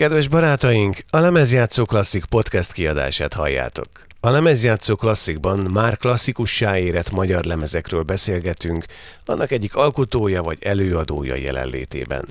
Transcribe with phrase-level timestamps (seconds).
[0.00, 3.88] Kedves barátaink, a Lemezjátszó Klasszik podcast kiadását halljátok.
[4.20, 8.84] A Lemezjátszó Klasszikban már klasszikussá érett magyar lemezekről beszélgetünk,
[9.24, 12.24] annak egyik alkotója vagy előadója jelenlétében.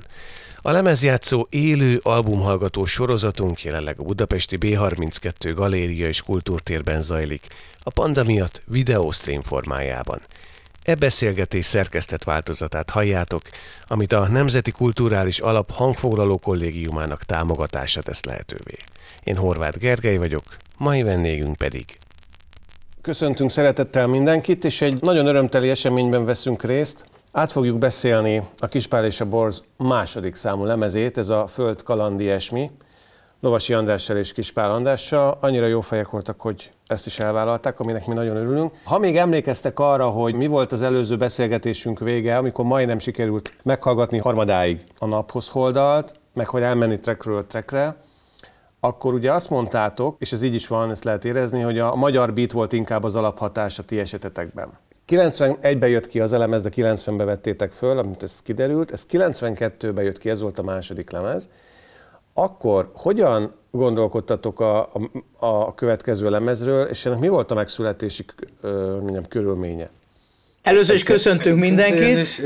[0.56, 7.46] A lemezjátszó élő albumhallgató sorozatunk jelenleg a budapesti B32 Galéria és Kultúrtérben zajlik,
[7.82, 10.20] a panda miatt videóstream formájában.
[10.82, 13.42] E beszélgetés szerkesztett változatát halljátok,
[13.86, 18.76] amit a Nemzeti Kulturális Alap hangfoglaló kollégiumának támogatása tesz lehetővé.
[19.24, 20.42] Én Horváth Gergely vagyok,
[20.76, 21.84] mai vendégünk pedig.
[23.02, 27.06] Köszöntünk szeretettel mindenkit, és egy nagyon örömteli eseményben veszünk részt.
[27.32, 32.28] Át fogjuk beszélni a Kispál és a Borz második számú lemezét, ez a Föld kalandi
[32.28, 32.70] esmi.
[33.42, 35.38] Lovasi Andrással és Kispál Andrással.
[35.40, 38.72] Annyira jó fejek voltak, hogy ezt is elvállalták, aminek mi nagyon örülünk.
[38.84, 44.18] Ha még emlékeztek arra, hogy mi volt az előző beszélgetésünk vége, amikor majdnem sikerült meghallgatni
[44.18, 47.96] harmadáig a naphoz holdalt, meg hogy elmenni trackről trackre,
[48.80, 52.32] akkor ugye azt mondtátok, és ez így is van, ezt lehet érezni, hogy a magyar
[52.32, 54.68] beat volt inkább az alaphatás a ti esetetekben.
[55.08, 58.90] 91-ben jött ki az elemez, de 90-ben vettétek föl, amit ez kiderült.
[58.90, 61.48] Ez 92-ben jött ki, ez volt a második lemez.
[62.42, 68.24] Akkor hogyan gondolkodtatok a, a, a következő lemezről, és ennek mi volt a megszületési
[69.00, 69.90] mondjam, körülménye?
[70.62, 72.42] Először is köszöntünk mindenkit.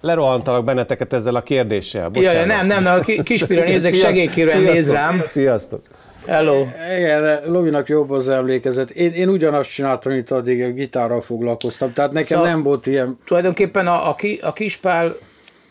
[0.00, 2.08] Lerohantalak benneteket ezzel a kérdéssel.
[2.08, 2.34] Bocsánat.
[2.34, 5.22] Jaj, nem, nem, nem, a Kispira nézek, segélykérően néz rám.
[5.26, 5.82] Sziasztok!
[6.26, 6.66] Hello.
[6.98, 8.90] Igen, Lovinak jobb az emlékezet.
[8.90, 13.18] Én, én ugyanazt csináltam, mint addig a gitárral foglalkoztam, tehát nekem szóval nem volt ilyen...
[13.24, 15.16] Tulajdonképpen a, a, a Kispál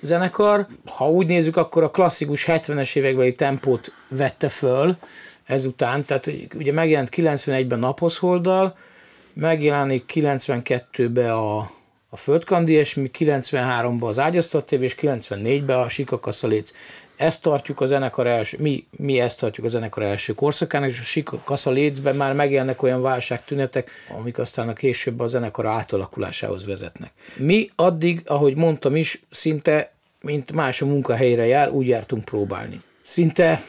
[0.06, 4.98] zenekar, ha úgy nézzük, akkor a klasszikus 70-es évekbeli tempót vette föl
[5.46, 8.78] ezután, tehát ugye megjelent 91-ben Naphoz Holdal,
[9.34, 11.58] megjelenik 92-ben a,
[12.10, 16.72] a Földkandi, és 93-ban az Ágyasztat TV, és 94-ben a Sikakaszaléc.
[17.16, 21.04] Ezt tartjuk a zenekar első, mi, mi ezt tartjuk a zenekar első korszakának, és a
[21.04, 27.12] Sikakaszalécben már megjelennek olyan válságtünetek, amik aztán a később a zenekar átalakulásához vezetnek.
[27.38, 29.95] Mi addig, ahogy mondtam is, szinte
[30.26, 32.82] mint más a munkahelyre jár, úgy jártunk próbálni.
[33.02, 33.62] Szinte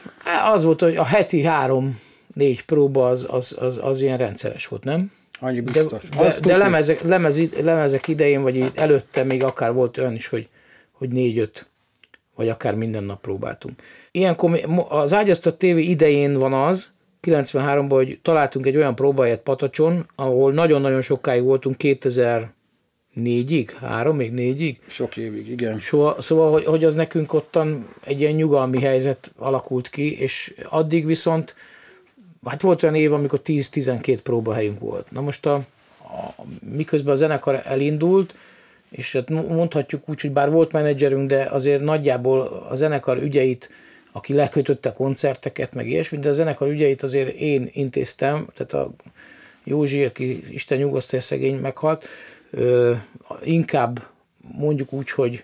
[0.53, 1.99] az volt, hogy a heti három,
[2.33, 5.11] négy próba az, az, az, az ilyen rendszeres volt, nem?
[5.39, 6.09] Annyi biztos.
[6.09, 10.47] De, de, de lemezek, lemez, lemezek idején, vagy előtte még akár volt olyan is, hogy,
[10.91, 11.69] hogy négy-öt,
[12.35, 13.81] vagy akár minden nap próbáltunk.
[14.11, 16.87] Ilyenkor az Ágyasztat TV idején van az,
[17.21, 22.49] 93-ban, hogy találtunk egy olyan próbáját Patacson, ahol nagyon-nagyon sokáig voltunk, 2000
[23.21, 24.79] négyig, három, még négyig.
[24.87, 25.79] Sok évig, igen.
[25.79, 31.05] Szóval, szóval hogy, hogy az nekünk ottan egy ilyen nyugalmi helyzet alakult ki, és addig
[31.05, 31.55] viszont,
[32.45, 35.11] hát volt olyan év, amikor 10-12 próbahelyünk volt.
[35.11, 36.43] Na most a, a,
[36.75, 38.33] miközben a zenekar elindult,
[38.89, 43.69] és hát mondhatjuk úgy, hogy bár volt menedzserünk, de azért nagyjából a zenekar ügyeit,
[44.11, 48.91] aki lekötötte koncerteket, meg ilyesmit, de a zenekar ügyeit azért én intéztem, tehát a
[49.63, 52.05] Józsi, aki Isten nyugosztalja szegény meghalt,
[53.43, 54.07] inkább
[54.57, 55.43] mondjuk úgy, hogy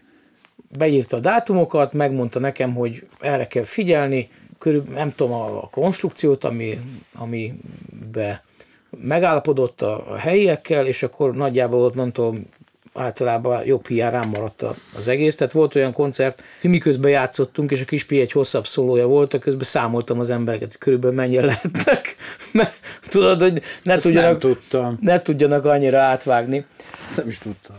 [0.78, 6.44] beírta a dátumokat, megmondta nekem, hogy erre kell figyelni, körül, nem tudom a, a konstrukciót,
[6.44, 6.80] ami,
[7.14, 8.44] amibe
[8.90, 12.48] megállapodott a, a helyiekkel, és akkor nagyjából ott nem tudom,
[12.94, 14.66] általában jobb hiány rám maradt
[14.98, 15.36] az egész.
[15.36, 19.64] Tehát volt olyan koncert, hogy miközben játszottunk, és a kis egy hosszabb szólója volt, közben
[19.64, 22.16] számoltam az embereket, hogy körülbelül mennyien lehetnek.
[22.52, 22.74] Mert
[23.10, 24.98] tudod, hogy ne tudjanak, tudtam.
[25.02, 26.66] ne tudjanak annyira átvágni.
[27.16, 27.76] Nem is tudtam.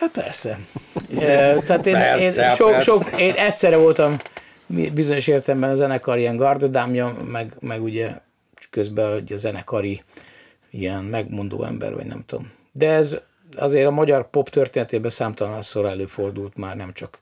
[0.00, 0.58] Hát persze.
[1.18, 2.82] e, tehát én, persze, én, sok, persze.
[2.82, 4.16] sok, én egyszerre voltam
[4.66, 8.10] bizonyos értelemben a zenekar ilyen gardadámja, meg, meg ugye
[8.70, 10.02] közben ugye a zenekari
[10.70, 12.52] ilyen megmondó ember, vagy nem tudom.
[12.72, 13.20] De ez
[13.56, 17.18] azért a magyar pop történetében számtalanszor előfordult már nem csak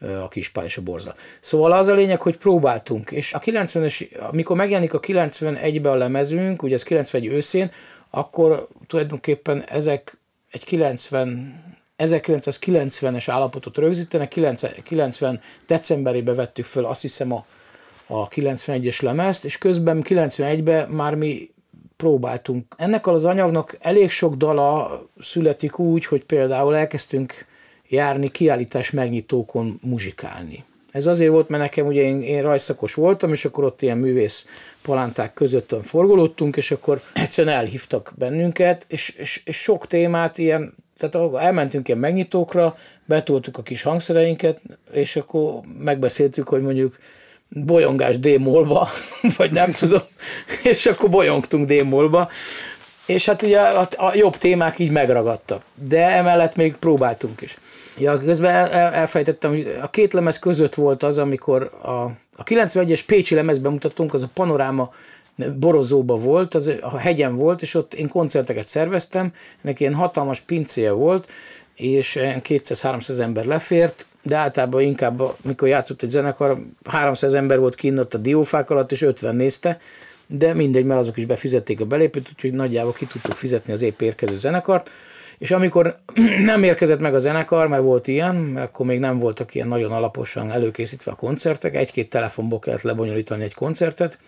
[0.00, 1.14] a kispál és a borza.
[1.40, 6.62] Szóval az a lényeg, hogy próbáltunk, és a 90-es, amikor megjelenik a 91-ben a lemezünk,
[6.62, 7.70] ugye ez 91 őszén,
[8.10, 10.18] akkor tulajdonképpen ezek
[10.56, 11.64] egy 90
[11.98, 14.28] 1990-es állapotot rögzítenek,
[14.84, 17.44] 90 decemberében vettük föl azt hiszem a,
[18.06, 21.50] a 91-es lemezt, és közben 91-ben már mi
[21.96, 22.74] próbáltunk.
[22.76, 27.46] Ennek az anyagnak elég sok dala születik úgy, hogy például elkezdtünk
[27.88, 30.64] járni kiállítás megnyitókon muzsikálni.
[30.90, 34.48] Ez azért volt, mert nekem ugye én, én rajszakos voltam, és akkor ott ilyen művész
[34.86, 41.34] palánták között forgolódtunk, és akkor egyszerűen elhívtak bennünket, és, és, és sok témát ilyen, tehát
[41.34, 44.60] elmentünk ilyen megnyitókra, betoltuk a kis hangszereinket,
[44.92, 46.98] és akkor megbeszéltük, hogy mondjuk
[47.48, 48.88] bolyongás démolba,
[49.36, 50.02] vagy nem tudom,
[50.62, 52.28] és akkor bolyongtunk démolba,
[53.06, 57.58] és hát ugye a, a jobb témák így megragadtak, de emellett még próbáltunk is.
[57.98, 63.00] Ja, közben el, elfejtettem, hogy a két lemez között volt az, amikor a A 91-es
[63.06, 64.92] Pécsi lemez bemutattunk, az a panoráma
[65.58, 70.90] borozóba volt, az a hegyen volt, és ott én koncerteket szerveztem, ennek ilyen hatalmas pincéje
[70.90, 71.28] volt,
[71.74, 77.98] és 200-300 ember lefért, de általában inkább, mikor játszott egy zenekar, 300 ember volt kint
[77.98, 79.80] ott a diófák alatt, és 50 nézte,
[80.26, 84.00] de mindegy, mert azok is befizették a belépőt, úgyhogy nagyjából ki tudtuk fizetni az épp
[84.00, 84.90] érkező zenekart,
[85.38, 85.96] és amikor
[86.44, 90.50] nem érkezett meg a zenekar, mert volt ilyen, akkor még nem voltak ilyen nagyon alaposan
[90.50, 94.18] előkészítve a koncertek, egy-két telefonból kellett lebonyolítani egy koncertet,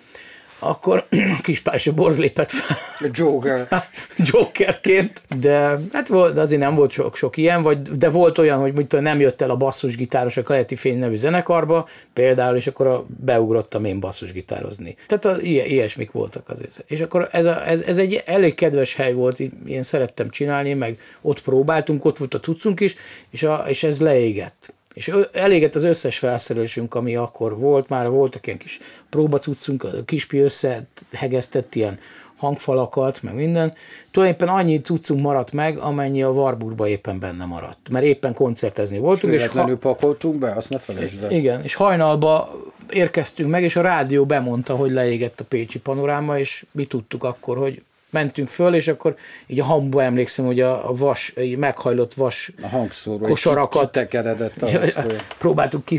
[0.59, 1.07] akkor
[1.85, 2.77] a Borz lépett fel.
[3.13, 3.69] Joker.
[4.33, 8.61] Jokerként, de hát volt, de azért nem volt sok, sok ilyen, vagy, de volt olyan,
[8.61, 12.87] hogy mondjuk nem jött el a basszusgitáros a Kaleti Fény nevű zenekarba, például, és akkor
[12.87, 14.97] a, beugrottam én basszusgitározni.
[15.07, 16.85] Tehát a, ilyesmik voltak azért.
[16.87, 20.99] És akkor ez, a, ez, ez, egy elég kedves hely volt, én szerettem csinálni, meg
[21.21, 22.97] ott próbáltunk, ott volt a tucunk is,
[23.31, 24.73] és, a, és ez leégett.
[24.99, 28.81] És elégett az összes felszerelésünk, ami akkor volt, már voltak ilyen kis
[29.11, 31.99] próbacuccunk, a kispi összehegeztett ilyen
[32.37, 33.75] hangfalakat, meg minden.
[34.11, 37.89] Tulajdonképpen annyi cuccunk maradt meg, amennyi a Warburgba éppen benne maradt.
[37.91, 39.33] Mert éppen koncertezni voltunk.
[39.33, 39.77] És ha...
[39.77, 41.31] pakoltunk be, azt ne felejtsd el.
[41.31, 42.61] Igen, és hajnalba
[42.91, 47.57] érkeztünk meg, és a rádió bemondta, hogy leégett a Pécsi panoráma, és mi tudtuk akkor,
[47.57, 49.17] hogy mentünk föl, és akkor
[49.47, 55.03] így a hamba emlékszem, hogy a, a vas, meghajlott vas a hangszóró, kosarakat tekeredett a
[55.39, 55.99] próbáltuk ki,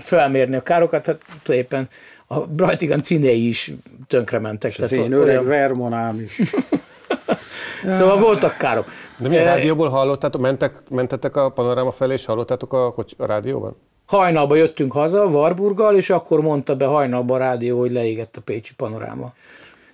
[0.00, 1.88] felmérni a károkat, hát tulajdonképpen
[2.26, 3.72] a Brightigan cínéi is
[4.06, 4.70] tönkrementek.
[4.70, 5.46] És az én öreg olyan...
[5.46, 6.40] Vermonám is.
[7.98, 8.86] szóval voltak károk.
[9.16, 13.76] De mi a rádióból hallottátok, mentek, mentetek a panoráma felé, és hallottátok a, a rádióban?
[14.06, 18.74] Hajnalba jöttünk haza Varburgal, és akkor mondta be hajnalban a rádió, hogy leégett a Pécsi
[18.74, 19.32] panoráma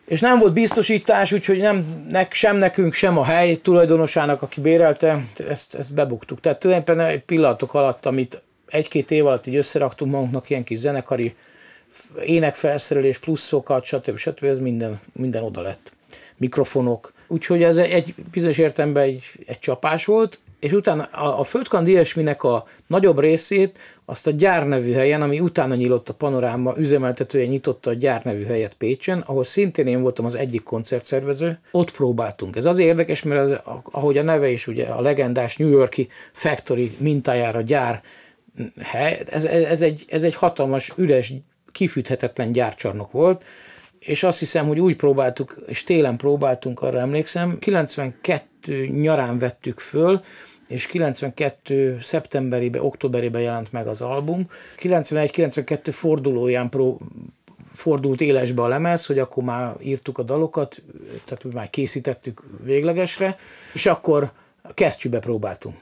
[0.06, 5.24] és nem volt biztosítás, úgyhogy nem, nek, sem nekünk, sem a hely tulajdonosának, aki bérelte,
[5.48, 6.40] ezt, ezt bebuktuk.
[6.40, 11.34] Tehát tulajdonképpen egy pillanatok alatt, amit egy-két év alatt így összeraktunk magunknak ilyen kis zenekari
[12.24, 14.16] énekfelszerelés, pluszokat, stb.
[14.16, 14.44] stb.
[14.44, 15.92] ez minden, minden oda lett.
[16.36, 17.12] Mikrofonok.
[17.26, 21.98] Úgyhogy ez egy bizonyos értelemben egy, egy csapás volt, és utána a, a Földkandi
[22.38, 27.94] a nagyobb részét azt a gyárnevű helyen, ami utána nyílott a panoráma, üzemeltetője nyitotta a
[27.94, 32.56] gyárnevű helyet Pécsen, ahol szintén én voltam az egyik koncertszervező, ott próbáltunk.
[32.56, 36.90] Ez azért érdekes, mert az, ahogy a neve is, ugye a legendás New Yorki Factory
[36.98, 38.02] mintájára gyár
[38.80, 41.32] hely, ez, ez, egy, ez egy hatalmas, üres,
[41.72, 43.44] kifűthetetlen gyárcsarnok volt,
[43.98, 50.20] és azt hiszem, hogy úgy próbáltuk, és télen próbáltunk, arra emlékszem, 92 nyarán vettük föl,
[50.66, 51.98] és 92.
[52.02, 54.48] szeptemberében, októberében jelent meg az album.
[54.78, 57.00] 91-92 fordulóján pró,
[57.74, 60.82] fordult élesbe a lemez, hogy akkor már írtuk a dalokat,
[61.24, 63.36] tehát már készítettük véglegesre,
[63.72, 64.32] és akkor
[64.74, 65.76] kesztyűbe próbáltunk.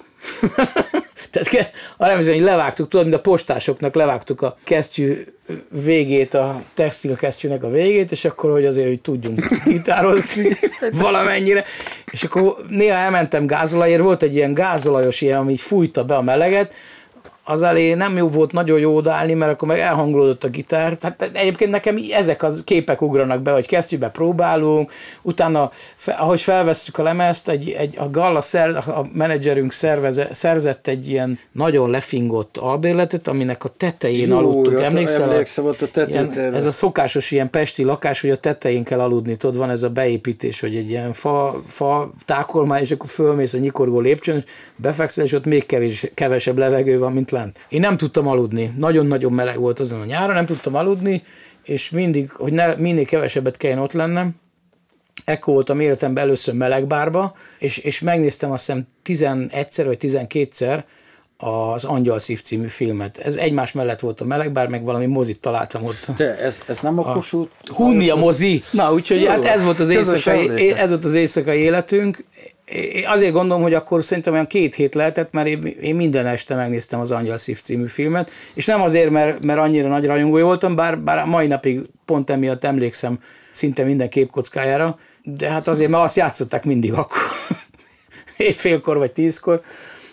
[1.34, 5.24] Tehát arra hiszem, hogy levágtuk, tudod, mint a postásoknak levágtuk a kesztyű
[5.68, 10.58] végét, a textil kesztyűnek a végét, és akkor, hogy azért, hogy tudjunk gitározni
[10.92, 11.64] valamennyire.
[12.12, 16.72] És akkor néha elmentem gázolajért, volt egy ilyen gázolajos ilyen, ami fújta be a meleget,
[17.44, 20.96] az elé nem jó volt nagyon jó odaállni, mert akkor meg elhangolódott a gitár.
[20.96, 24.92] Tehát egyébként nekem ezek az képek ugranak be, hogy kesztyűbe próbálunk,
[25.22, 25.70] utána,
[26.06, 31.38] ahogy felvesszük a lemezt, egy, egy, a Galla szer, a menedzserünk szerveze, szerzett egy ilyen
[31.52, 34.82] nagyon lefingott albérletet, aminek a tetején jó, aludtunk.
[34.82, 35.30] Emlékszel?
[35.30, 36.32] Emlékszem, ott a tetején.
[36.32, 39.82] Ilyen, ez a szokásos ilyen pesti lakás, hogy a tetején kell aludni, tudod, van ez
[39.82, 44.44] a beépítés, hogy egy ilyen fa, fa tákolmány, és akkor fölmész a nyikorgó lépcsőn,
[44.76, 47.58] befekszel, és ott még kevés, kevesebb levegő van, mint lent.
[47.68, 51.22] Én nem tudtam aludni, nagyon-nagyon meleg volt azon a nyáron, nem tudtam aludni,
[51.62, 54.34] és mindig, hogy ne, minél kevesebbet kelljen ott lennem,
[55.24, 60.82] ekkor voltam életemben először melegbárba, és, és megnéztem azt hiszem 11-szer vagy 12-szer
[61.36, 63.18] az Angyal Szív című filmet.
[63.18, 66.06] Ez egymás mellett volt a melegbár, meg valami mozit találtam ott.
[66.16, 67.50] De ez, ez nem a, a Kossuth?
[67.66, 68.62] Hunnia mozi.
[68.70, 72.24] Na, úgyhogy hát ez volt az éjszakai, ez volt az éjszakai életünk,
[72.64, 75.48] én azért gondolom, hogy akkor szerintem olyan két hét lehetett, mert
[75.80, 79.88] én, minden este megnéztem az Angyal Szív című filmet, és nem azért, mert, mert annyira
[79.88, 83.18] nagy rajongó voltam, bár, bár mai napig pont emiatt emlékszem
[83.52, 87.22] szinte minden képkockájára, de hát azért, mert azt játszották mindig akkor,
[88.54, 89.62] félkor vagy tízkor,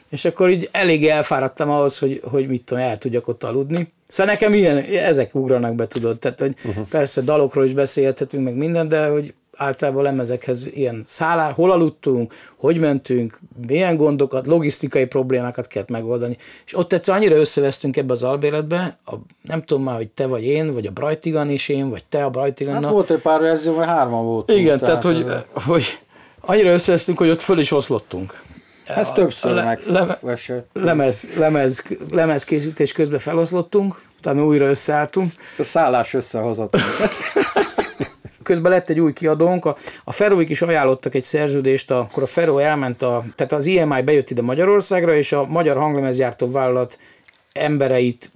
[0.09, 3.91] és akkor így elég elfáradtam ahhoz, hogy, hogy mit tudom, el tudjak ott aludni.
[4.07, 6.19] Szóval nekem ilyen, ezek ugranak be, tudod.
[6.19, 6.87] Tehát, hogy uh-huh.
[6.87, 12.79] persze dalokról is beszélhetünk, meg minden, de hogy általában lemezekhez ilyen szállá, hol aludtunk, hogy
[12.79, 16.37] mentünk, milyen gondokat, logisztikai problémákat kellett megoldani.
[16.65, 20.43] És ott egyszer annyira összevesztünk ebbe az albéletbe, a, nem tudom már, hogy te vagy
[20.43, 22.83] én, vagy a Brightigan és én, vagy te a Brightigan.
[22.83, 24.59] Hát volt egy pár verzió, vagy hárman voltunk.
[24.59, 25.83] Igen, tehát, hogy, hogy
[26.39, 28.41] annyira összevesztünk, hogy ott föl is oszlottunk.
[28.85, 29.79] Ez többször le, meg
[30.73, 35.31] lemez, lemez, lemez készítés közben feloszlottunk, utána újra összeálltunk.
[35.57, 36.77] A szállás összehozott.
[38.43, 42.57] Közben lett egy új kiadónk, a, a Feroik is ajánlottak egy szerződést, akkor a Ferro
[42.57, 46.99] elment, a, tehát az IMI bejött ide Magyarországra, és a magyar hanglemezgyártó vállalat
[47.53, 48.31] embereit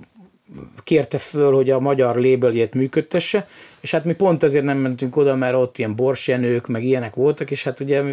[0.84, 3.48] kérte föl, hogy a magyar lébeljét működtesse,
[3.80, 7.52] és hát mi pont ezért nem mentünk oda, mert ott ilyen borsjenők, meg ilyenek voltak,
[7.52, 8.04] és hát ugye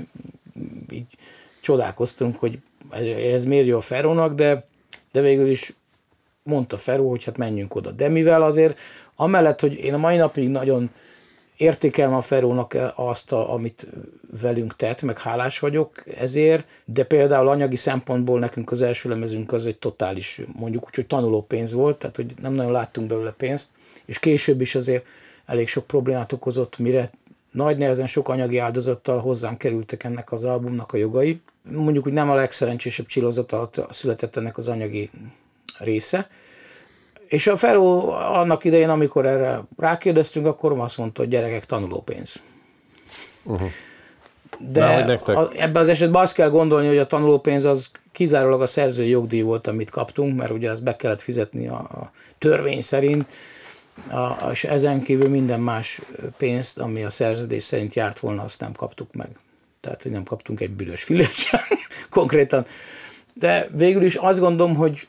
[0.91, 1.07] így
[1.61, 2.59] csodálkoztunk, hogy
[3.33, 4.67] ez miért jó a Ferónak, de,
[5.13, 5.73] de végül is
[6.43, 7.91] mondta Feró, hogy hát menjünk oda.
[7.91, 8.79] De mivel azért,
[9.17, 10.91] amellett, hogy én a mai napig nagyon
[11.56, 13.87] értékelem a Ferónak azt, a, amit
[14.40, 19.66] velünk tett, meg hálás vagyok ezért, de például anyagi szempontból nekünk az első lemezünk az
[19.66, 23.68] egy totális, mondjuk úgy, hogy tanuló pénz volt, tehát hogy nem nagyon láttunk belőle pénzt,
[24.04, 25.04] és később is azért
[25.47, 27.11] elég sok problémát okozott, mire
[27.50, 31.40] nagy nehezen sok anyagi áldozattal hozzánk kerültek ennek az albumnak a jogai.
[31.62, 35.11] Mondjuk, hogy nem a legszerencsésebb csillozat alatt született ennek az anyagi
[35.78, 36.28] része,
[37.33, 42.41] és a Feró annak idején, amikor erre rákérdeztünk, akkor azt mondta, hogy gyerekek, tanulópénz.
[43.43, 43.69] Uh-huh.
[44.59, 44.85] De
[45.25, 49.41] a, ebben az esetben azt kell gondolni, hogy a tanulópénz az kizárólag a szerzői jogdíj
[49.41, 53.27] volt, amit kaptunk, mert ugye azt be kellett fizetni a, a törvény szerint,
[54.11, 56.03] a, és ezen kívül minden más
[56.37, 59.29] pénzt, ami a szerződés szerint járt volna, azt nem kaptuk meg.
[59.81, 61.61] Tehát, hogy nem kaptunk egy büdös filét sem,
[62.11, 62.67] konkrétan.
[63.33, 65.07] De végül is azt gondolom, hogy,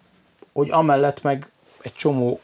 [0.54, 1.52] hogy amellett meg
[1.84, 2.40] egy csomó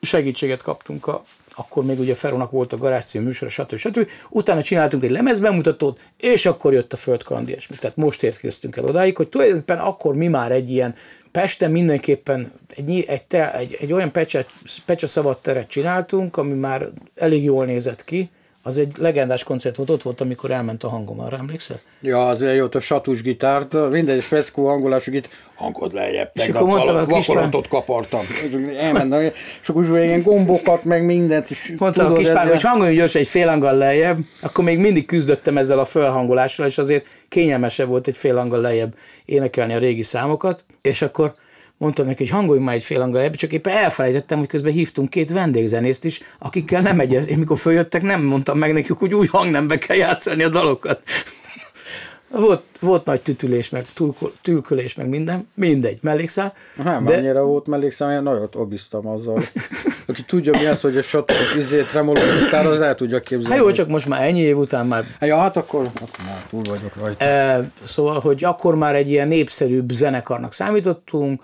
[0.00, 1.24] segítséget kaptunk a,
[1.56, 3.76] akkor még ugye Ferónak volt a Garázs című műsora, stb.
[3.76, 4.08] stb.
[4.30, 7.76] Utána csináltunk egy lemezbemutatót, és akkor jött a földkaland ilyesmi.
[7.76, 10.94] Tehát most érkeztünk el odáig, hogy tulajdonképpen akkor mi már egy ilyen
[11.30, 14.46] Pesten mindenképpen egy, egy, te, egy, egy olyan pecse,
[14.84, 18.30] pecse szabad teret csináltunk, ami már elég jól nézett ki,
[18.66, 21.80] az egy legendás koncert volt, ott volt, amikor elment a hangom, arra emlékszel?
[22.00, 27.04] Ja, az jó, a satus gitárt, minden feszkó hangolású git, hangod lejjebb, és mondtam, a
[27.04, 28.20] vakolatot kapartam.
[28.78, 29.20] Elmentem,
[29.62, 31.74] és akkor ilyen gombokat, meg mindent is.
[31.78, 35.58] Mondtam tudod, a kispár, hogy hangoljon gyorsan egy fél hanggal lejjebb, akkor még mindig küzdöttem
[35.58, 38.94] ezzel a fölhangolással, és azért kényelmesebb volt egy fél hanggal lejjebb
[39.24, 41.34] énekelni a régi számokat, és akkor
[41.84, 45.30] mondtam neki, hogy hangoljunk már egy fél angol csak éppen elfelejtettem, hogy közben hívtunk két
[45.30, 47.28] vendégzenészt is, akikkel nem egyez.
[47.28, 51.00] Én mikor följöttek, nem mondtam meg nekik, hogy új hangnembe kell játszani a dalokat.
[52.28, 53.86] Volt, volt nagy tütülés, meg
[54.42, 56.54] tülkölés, meg minden, mindegy, mellékszál.
[56.82, 57.16] Nem, de...
[57.16, 59.42] annyira volt mellékszál, én nagyot obiztam azzal.
[60.06, 63.56] Aki tudja mi az, hogy a satos izé tremoló gitár, az el tudja képzelni.
[63.56, 65.04] Hát jó, csak most már ennyi év után már...
[65.20, 67.24] Hát ja, hát akkor, akkor már túl vagyok rajta.
[67.24, 71.42] E, szóval, hogy akkor már egy ilyen népszerűbb zenekarnak számítottunk,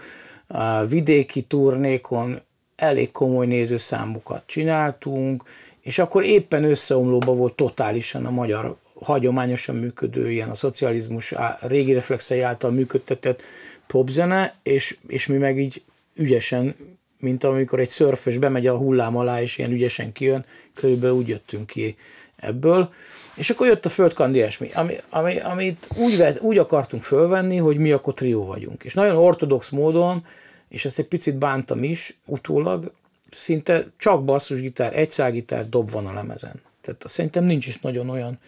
[0.88, 2.40] vidéki turnékon
[2.76, 5.42] elég komoly nézőszámokat csináltunk,
[5.80, 12.40] és akkor éppen összeomlóba volt totálisan a magyar hagyományosan működő, ilyen a szocializmus régi reflexei
[12.40, 13.42] által működtetett
[13.87, 15.83] popzene, és, és mi meg így
[16.14, 16.75] ügyesen,
[17.19, 21.66] mint amikor egy szörfös bemegy a hullám alá, és ilyen ügyesen kijön, körülbelül úgy jöttünk
[21.66, 21.97] ki
[22.37, 22.92] ebből.
[23.35, 27.76] És akkor jött a földkandi ilyesmi, ami, ami, amit úgy, vet, úgy akartunk fölvenni, hogy
[27.76, 28.85] mi akkor trió vagyunk.
[28.85, 30.25] És nagyon ortodox módon,
[30.70, 32.92] és ezt egy picit bántam is utólag,
[33.30, 36.62] szinte csak basszusgitár, egyszágitár, dob van a lemezen.
[36.80, 38.38] Tehát szerintem nincs is nagyon olyan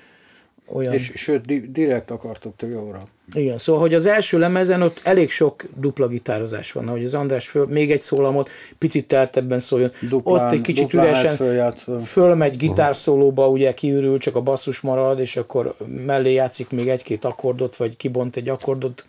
[0.73, 0.93] olyan...
[0.93, 3.02] És sőt, di- direkt akartok trióra.
[3.33, 7.49] Igen, szóval, hogy az első lemezen ott elég sok dupla gitározás van, hogy az András
[7.49, 9.91] föl, még egy szólamot picit teltebben szóljon.
[10.09, 11.37] Duplán, ott egy kicsit üresen
[12.05, 15.75] fölmegy gitárszólóba, ugye kiürül, csak a basszus marad, és akkor
[16.07, 19.05] mellé játszik még egy-két akkordot, vagy kibont egy akkordot.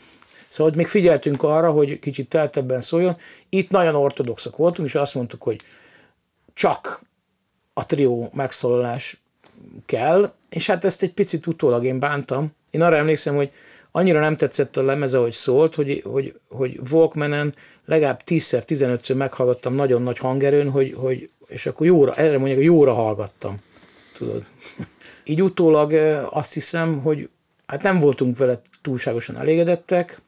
[0.53, 3.17] Szóval hogy még figyeltünk arra, hogy kicsit teltebben szóljon.
[3.49, 5.61] Itt nagyon ortodoxak voltunk, és azt mondtuk, hogy
[6.53, 7.01] csak
[7.73, 9.21] a trió megszólalás
[9.85, 12.55] kell, és hát ezt egy picit utólag én bántam.
[12.69, 13.51] Én arra emlékszem, hogy
[13.91, 17.55] annyira nem tetszett a lemeze, hogy szólt, hogy, hogy, hogy Walkmanen
[17.85, 22.65] legalább 10-szer, 15-ször meghallgattam nagyon nagy hangerőn, hogy, hogy, és akkor jóra, erre mondjuk, hogy
[22.65, 23.57] jóra hallgattam.
[24.17, 24.45] Tudod.
[25.23, 25.93] Így utólag
[26.31, 27.29] azt hiszem, hogy
[27.65, 30.21] hát nem voltunk vele túlságosan elégedettek,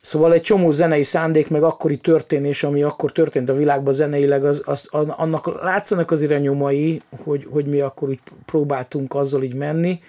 [0.00, 4.62] Szóval egy csomó zenei szándék, meg akkori történés, ami akkor történt a világban zeneileg, az,
[4.64, 10.00] az, annak látszanak az irányomai, hogy, hogy mi akkor úgy próbáltunk azzal így menni,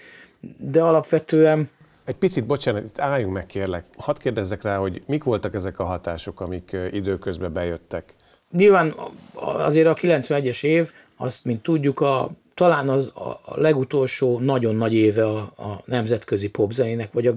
[0.58, 1.70] de alapvetően...
[2.06, 3.86] Egy picit, bocsánat, itt álljunk meg kérlek.
[3.98, 8.14] Hadd kérdezzek rá, hogy mik voltak ezek a hatások, amik időközben bejöttek?
[8.52, 8.94] Nyilván
[9.34, 12.30] azért a 91-es év, azt, mint tudjuk, a
[12.62, 17.36] talán az a legutolsó nagyon nagy éve a, a nemzetközi popzenének, vagy a,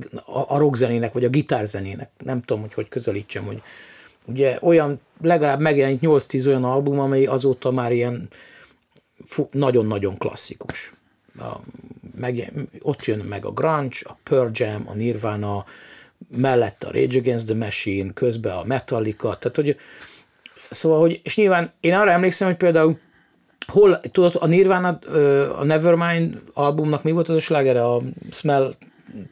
[0.48, 2.10] a rockzenének, vagy a gitárzenének.
[2.24, 3.62] Nem tudom, hogy hogy közelítsem, hogy
[4.24, 8.28] ugye olyan, legalább megjelent 8-10 olyan album, amely azóta már ilyen
[9.50, 10.92] nagyon-nagyon klasszikus.
[11.38, 11.56] A,
[12.16, 15.64] meg, ott jön meg a grunge, a Pearl Jam, a Nirvana,
[16.36, 19.76] mellett a Rage Against the Machine, közben a Metallica, tehát hogy
[20.70, 22.98] Szóval, hogy, és nyilván én arra emlékszem, hogy például
[23.66, 24.98] hol, tudod, a Nirvana,
[25.58, 27.84] a Nevermind albumnak mi volt az a slágere?
[27.84, 28.02] A
[28.32, 28.74] Smell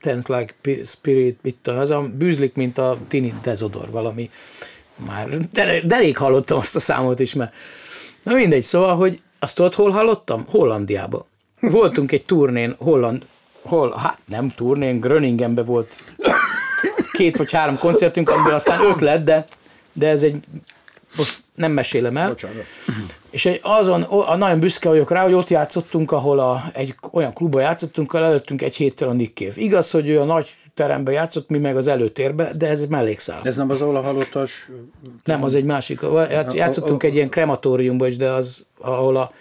[0.00, 4.30] Tends Like Spirit, mit tudom, az a bűzlik, mint a Tini Dezodor, valami.
[5.06, 7.52] Már, de, de elég hallottam azt a számot is, mert
[8.22, 10.44] na mindegy, szóval, hogy azt tudod, hol hallottam?
[10.48, 11.26] Hollandiába.
[11.60, 13.26] Voltunk egy turnén, Holland,
[13.62, 16.02] hol, hát nem turnén, Gröningenbe volt
[17.12, 19.44] két vagy három koncertünk, amiből aztán öt lett, de,
[19.92, 20.36] de ez egy,
[21.16, 22.28] most nem mesélem el.
[22.28, 22.64] Bocsánat.
[23.32, 27.32] És egy, azon a, nagyon büszke vagyok rá, hogy ott játszottunk, ahol a, egy olyan
[27.32, 29.52] klubban játszottunk, ahol előttünk egy héttel a Nick Cave.
[29.54, 33.40] Igaz, hogy ő a nagy teremben játszott, mi meg az előtérbe, de ez egy mellékszál.
[33.42, 34.70] De ez nem az, ahol a halottas...
[35.24, 36.00] Nem, az egy másik.
[36.52, 39.32] Játszottunk egy ilyen krematóriumban is, de az, ahol a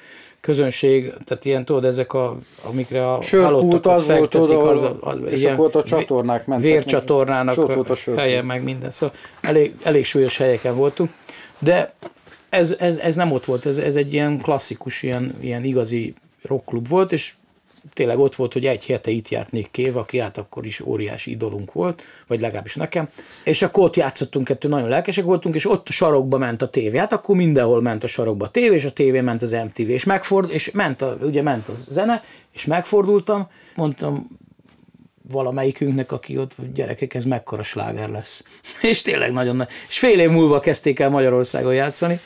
[0.41, 5.45] közönség, tehát ilyen tudod, ezek a, amikre a Sörpult az volt oda, az, az, és
[5.45, 6.71] akkor ott a csatornák mentek.
[6.71, 8.91] Vércsatornának volt a helye, meg minden.
[8.91, 11.09] Szóval elég, elég súlyos helyeken voltunk.
[11.59, 11.93] De
[12.51, 16.87] ez, ez, ez nem ott volt, ez, ez egy ilyen klasszikus, ilyen, ilyen igazi rockklub
[16.87, 17.33] volt, és
[17.93, 21.31] tényleg ott volt, hogy egy hete itt járt Nick Cave, aki hát akkor is óriási
[21.31, 23.09] idolunk volt, vagy legalábbis nekem,
[23.43, 26.97] és akkor ott játszottunk kettő, nagyon lelkesek voltunk, és ott a sarokba ment a tévé,
[26.97, 30.03] hát akkor mindenhol ment a sarokba a tévé, és a tévé ment az MTV, és
[30.03, 34.39] megfordult, és ment a, ugye ment a zene, és megfordultam, mondtam,
[35.31, 38.43] valamelyikünknek, aki ott gyerekek, ez mekkora sláger lesz.
[38.91, 39.67] És tényleg nagyon nagy.
[39.89, 42.19] És fél év múlva kezdték el Magyarországon játszani,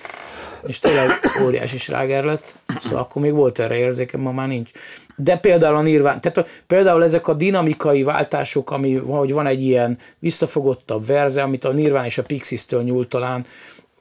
[0.67, 1.09] és tényleg
[1.43, 4.71] óriási sláger lett, szóval akkor még volt erre érzékem, ma már nincs.
[5.15, 9.97] De például a Nirván, tehát például ezek a dinamikai váltások, ami, hogy van egy ilyen
[10.19, 13.45] visszafogottabb verze, amit a Nirván és a Pixies-től nyúlt talán,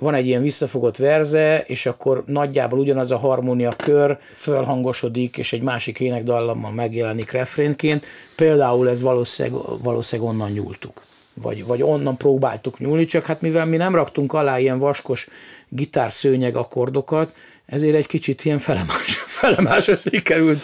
[0.04, 5.62] van egy ilyen visszafogott verze, és akkor nagyjából ugyanaz a harmónia kör fölhangosodik, és egy
[5.62, 8.04] másik énekdallammal megjelenik refrénként.
[8.37, 11.02] Például ez valószínűleg, valószínűleg onnan nyúltuk.
[11.34, 15.28] Vagy, vagy onnan próbáltuk nyúlni, csak hát mivel mi nem raktunk alá ilyen vaskos
[15.68, 17.34] gitárszőnyeg akkordokat,
[17.66, 20.62] ezért egy kicsit ilyen felemás, felemásra sikerült.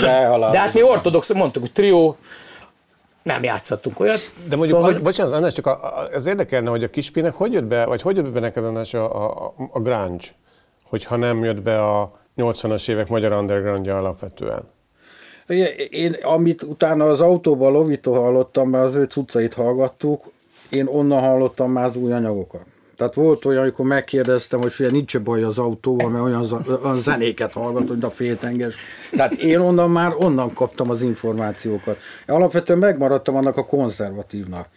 [0.00, 2.16] De, De hát mi ortodox, mondtuk, hogy trió,
[3.26, 4.30] nem játszottunk olyat.
[4.48, 5.02] De mondjuk, szóval, hogy...
[5.02, 8.16] bocsánat, András, csak a, a, ez érdekelne, hogy a kispinek hogy jött be, vagy hogy
[8.16, 10.24] jött be neked András a, a, a grunge,
[10.84, 14.62] hogyha nem jött be a 80-as évek magyar undergroundja alapvetően?
[15.90, 20.24] Én, amit utána az autóban Lovitó hallottam, mert az ő cuccait hallgattuk,
[20.70, 22.64] én onnan hallottam már az új anyagokat.
[22.96, 27.52] Tehát volt olyan, amikor megkérdeztem, hogy fél nincs baj az autóval, mert olyan, olyan zenéket
[27.52, 28.74] hallgat, hogy a féltenges.
[29.10, 31.98] Tehát én onnan már onnan kaptam az információkat.
[32.26, 34.68] Alapvetően megmaradtam annak a konzervatívnak.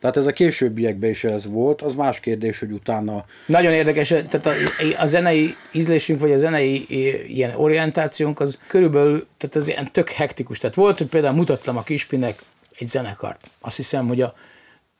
[0.00, 3.24] Tehát ez a későbbiekben is ez volt, az más kérdés, hogy utána...
[3.46, 4.52] Nagyon érdekes, tehát a,
[4.98, 6.86] a zenei ízlésünk, vagy a zenei
[7.28, 10.58] ilyen orientációnk, az körülbelül, tehát az ilyen tök hektikus.
[10.58, 12.42] Tehát volt, hogy például mutattam a Kispinek
[12.78, 13.50] egy zenekart.
[13.60, 14.34] Azt hiszem, hogy a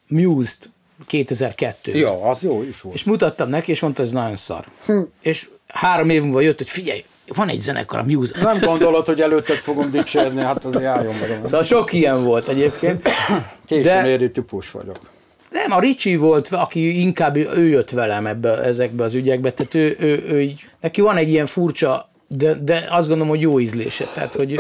[0.07, 0.70] Muse-t
[1.06, 2.94] 2002 Ja, az jó is volt.
[2.94, 4.64] És mutattam neki, és mondta, ez nagyon szar.
[4.87, 5.00] Hm.
[5.20, 7.04] És három év múlva jött, hogy figyelj,
[7.35, 8.42] van egy zenekar, a Muse.
[8.42, 11.44] Nem gondolod, hogy előtted fogom dicsérni, hát az járjon meg.
[11.44, 13.09] Szóval sok ilyen volt egyébként.
[13.66, 14.98] Későn típus vagyok.
[15.50, 19.96] Nem, a Ricsi volt, aki inkább ő jött velem ebbe, ezekbe az ügyekbe, tehát ő,
[19.98, 24.04] ő, ő így, neki van egy ilyen furcsa, de, de azt gondolom, hogy jó ízlése.
[24.14, 24.59] Tehát, hogy...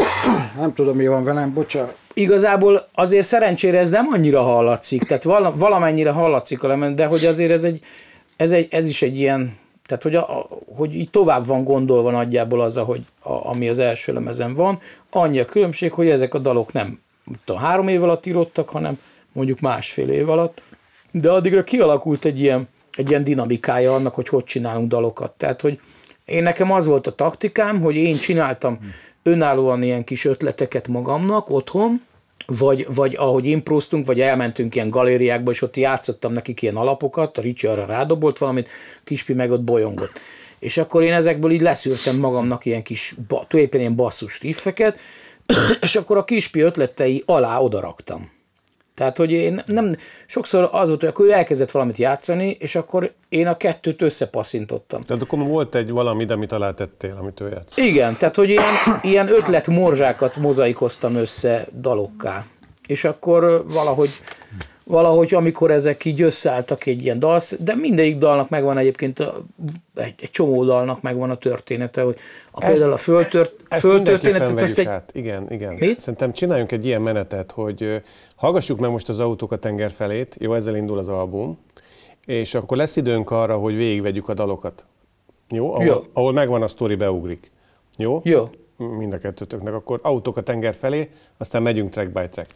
[0.58, 5.22] Nem tudom, mi van velem, bocsánat igazából azért szerencsére ez nem annyira hallatszik, tehát
[5.54, 7.80] valamennyire hallatszik a lemez, de hogy azért ez, egy,
[8.36, 12.60] ez, egy, ez is egy ilyen, tehát hogy, a, hogy így tovább van gondolva nagyjából
[12.60, 14.80] az, ahogy, a, ami az első lemezen van.
[15.10, 17.00] Annyi a különbség, hogy ezek a dalok nem
[17.44, 19.00] tudom, három év alatt írottak, hanem
[19.32, 20.62] mondjuk másfél év alatt,
[21.10, 25.34] de addigra kialakult egy ilyen, egy ilyen dinamikája annak, hogy hogy csinálunk dalokat.
[25.36, 25.80] Tehát, hogy
[26.24, 28.78] én nekem az volt a taktikám, hogy én csináltam
[29.22, 32.05] önállóan ilyen kis ötleteket magamnak otthon,
[32.46, 37.40] vagy, vagy ahogy impróztunk, vagy elmentünk ilyen galériákba, és ott játszottam nekik ilyen alapokat, a
[37.40, 38.68] Ricsi arra rádobolt valamit,
[39.04, 40.20] Kispi meg ott bolyongott.
[40.58, 44.98] És akkor én ezekből így leszűrtem magamnak ilyen kis, tulajdonképpen ilyen basszus riffeket,
[45.80, 48.30] és akkor a Kispi ötletei alá odaraktam.
[48.96, 53.12] Tehát, hogy én nem, sokszor az volt, hogy akkor ő elkezdett valamit játszani, és akkor
[53.28, 55.02] én a kettőt összepasszintottam.
[55.02, 57.84] Tehát akkor volt egy valami, amit alá tettél, amit ő játszott.
[57.84, 58.64] Igen, tehát, hogy ilyen,
[59.02, 62.46] ilyen ötlet morzsákat mozaikoztam össze dalokká.
[62.86, 64.10] És akkor valahogy
[64.88, 69.44] valahogy amikor ezek így összeálltak egy ilyen dal, de mindegyik dalnak megvan egyébként, a,
[69.94, 72.16] egy, egy csomó dalnak megvan a története, hogy
[72.50, 74.60] a, ezt, például a föltört, ezt, föltörténetet...
[74.60, 74.86] Ezt egy...
[74.86, 75.10] át.
[75.14, 75.74] Igen, igen.
[75.74, 76.00] Mit?
[76.00, 78.02] Szerintem csináljunk egy ilyen menetet, hogy
[78.36, 81.58] hallgassuk meg most az autók a tenger felét, jó, ezzel indul az album,
[82.26, 84.84] és akkor lesz időnk arra, hogy végigvegyük a dalokat.
[85.48, 85.72] Jó?
[85.72, 86.04] Ahol, jó.
[86.12, 87.50] ahol megvan a sztori, beugrik.
[87.96, 88.20] Jó?
[88.24, 88.50] Jó.
[88.76, 89.74] Mind a kettőtöknek.
[89.74, 92.50] Akkor autók a tenger felé, aztán megyünk track by track.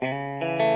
[0.00, 0.67] Na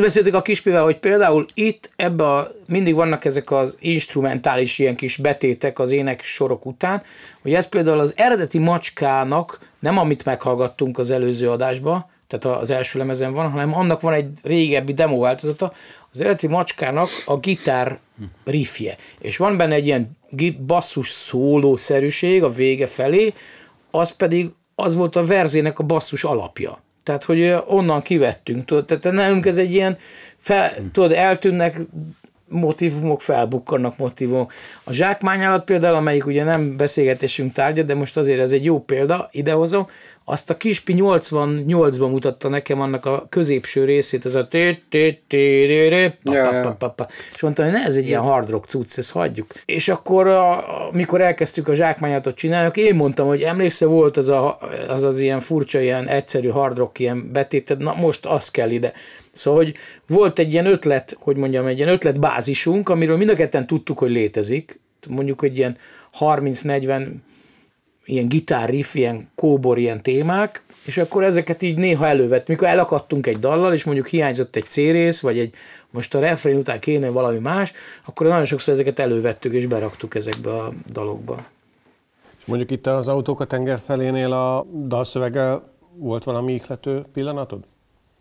[0.00, 4.96] ezt beszéltük a kispivel, hogy például itt ebbe a, mindig vannak ezek az instrumentális ilyen
[4.96, 7.02] kis betétek az ének sorok után,
[7.42, 12.98] hogy ez például az eredeti macskának, nem amit meghallgattunk az előző adásba, tehát az első
[12.98, 15.72] lemezen van, hanem annak van egy régebbi demo változata,
[16.12, 17.98] az eredeti macskának a gitár
[18.44, 18.96] riffje.
[19.18, 20.18] És van benne egy ilyen
[20.66, 23.32] basszus szólószerűség a vége felé,
[23.90, 26.82] az pedig az volt a verzének a basszus alapja.
[27.02, 29.98] Tehát, hogy onnan kivettünk, tudod, tehát nálunk ez egy ilyen,
[30.38, 31.78] fel, tudod, eltűnnek
[32.48, 34.52] motivumok, felbukkannak motivumok.
[34.84, 39.28] A zsákmányálat például, amelyik ugye nem beszélgetésünk tárgya, de most azért ez egy jó példa,
[39.32, 39.88] idehozom,
[40.30, 44.48] azt a Kispi 88-ban mutatta nekem annak a középső részét, ez a
[47.32, 49.52] és mondtam, hogy ne, ez egy ilyen hard rock cucc, ezt hagyjuk.
[49.64, 50.26] És akkor,
[50.90, 55.40] amikor elkezdtük a zsákmányátot csinálni, én mondtam, hogy emlékszel, volt az, a, az az ilyen
[55.40, 58.92] furcsa, ilyen egyszerű hard rock ilyen betéted, na most az kell ide.
[59.30, 59.74] Szóval, hogy
[60.06, 64.10] volt egy ilyen ötlet, hogy mondjam, egy ilyen ötletbázisunk, amiről mind a ketten tudtuk, hogy
[64.10, 65.76] létezik, mondjuk, hogy ilyen
[66.20, 67.08] 30-40
[68.10, 73.26] ilyen gitár riff, ilyen kóbor, ilyen témák, és akkor ezeket így néha elővett, mikor elakadtunk
[73.26, 75.54] egy dallal, és mondjuk hiányzott egy C-rész, vagy egy,
[75.90, 77.72] most a refrén után kéne valami más,
[78.06, 81.44] akkor nagyon sokszor ezeket elővettük, és beraktuk ezekbe a dalokba.
[82.38, 85.62] És mondjuk itt az autók a tenger felénél a dalszöveggel
[85.96, 87.58] volt valami ihlető pillanatod?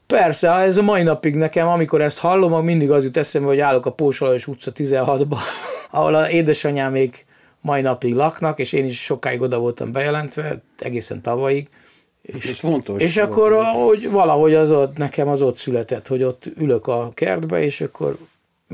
[0.07, 3.85] Persze, ez a mai napig nekem, amikor ezt hallom, mindig az jut eszembe, hogy állok
[3.85, 5.37] a Pósolajos utca 16-ba,
[5.91, 7.25] ahol a édesanyám még
[7.61, 11.69] mai napig laknak, és én is sokáig oda voltam bejelentve, egészen tavalyig.
[12.21, 13.01] És, és fontos.
[13.01, 17.63] És akkor hogy valahogy az ott, nekem az ott született, hogy ott ülök a kertbe,
[17.63, 18.17] és akkor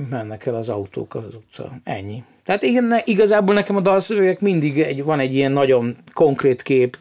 [0.10, 1.72] mennek el az autók az utca.
[1.84, 2.24] Ennyi.
[2.44, 6.98] Tehát igen, igazából nekem a dalszövegek mindig egy, van egy ilyen nagyon konkrét kép,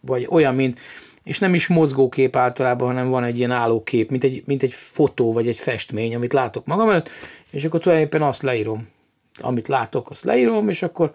[0.00, 0.80] vagy olyan, mint,
[1.22, 5.32] és nem is mozgókép általában, hanem van egy ilyen állókép, mint egy, mint egy fotó,
[5.32, 7.10] vagy egy festmény, amit látok magam előtt,
[7.50, 8.88] és akkor tulajdonképpen azt leírom
[9.40, 11.14] amit látok, azt leírom, és akkor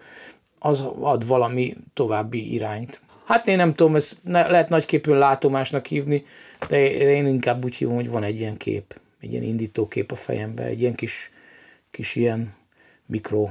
[0.58, 3.00] az ad valami további irányt.
[3.24, 6.24] Hát én nem tudom, ezt lehet nagyképűen látomásnak hívni,
[6.68, 10.66] de én inkább úgy hívom, hogy van egy ilyen kép, egy ilyen indítókép a fejemben,
[10.66, 11.30] egy ilyen kis,
[11.90, 12.54] kis ilyen
[13.06, 13.48] mikro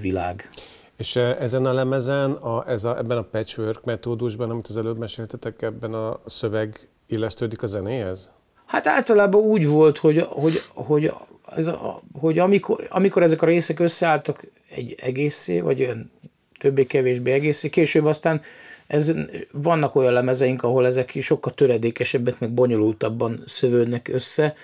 [0.00, 0.48] világ.
[0.96, 4.98] És eh, ezen a lemezen, a, ez a, ebben a patchwork metódusban, amit az előbb
[4.98, 8.30] meséltetek, ebben a szöveg illesztődik a zenéhez?
[8.66, 11.12] Hát általában úgy volt, hogy, hogy, hogy
[11.56, 16.10] ez a, hogy amikor, amikor ezek a részek összeálltak egy egészé, vagy olyan
[16.58, 18.40] többé-kevésbé egészé, később aztán
[18.86, 19.12] ez,
[19.52, 24.54] vannak olyan lemezeink, ahol ezek sokkal töredékesebbek, meg bonyolultabban szövődnek össze,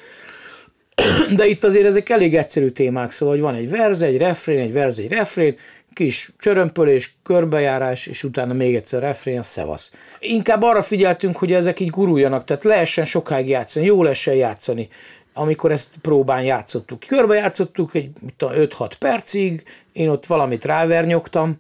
[1.37, 4.73] de itt azért ezek elég egyszerű témák, szóval hogy van egy verze, egy refrén, egy
[4.73, 5.57] verze, egy refrén,
[5.93, 9.93] kis csörömpölés, körbejárás, és utána még egyszer refrén, szevasz.
[10.19, 14.89] Inkább arra figyeltünk, hogy ezek így guruljanak, tehát lehessen sokáig játszani, jó lehessen játszani
[15.33, 17.01] amikor ezt próbán játszottuk.
[17.01, 21.57] Körbe játszottuk egy 5-6 percig, én ott valamit rávernyogtam,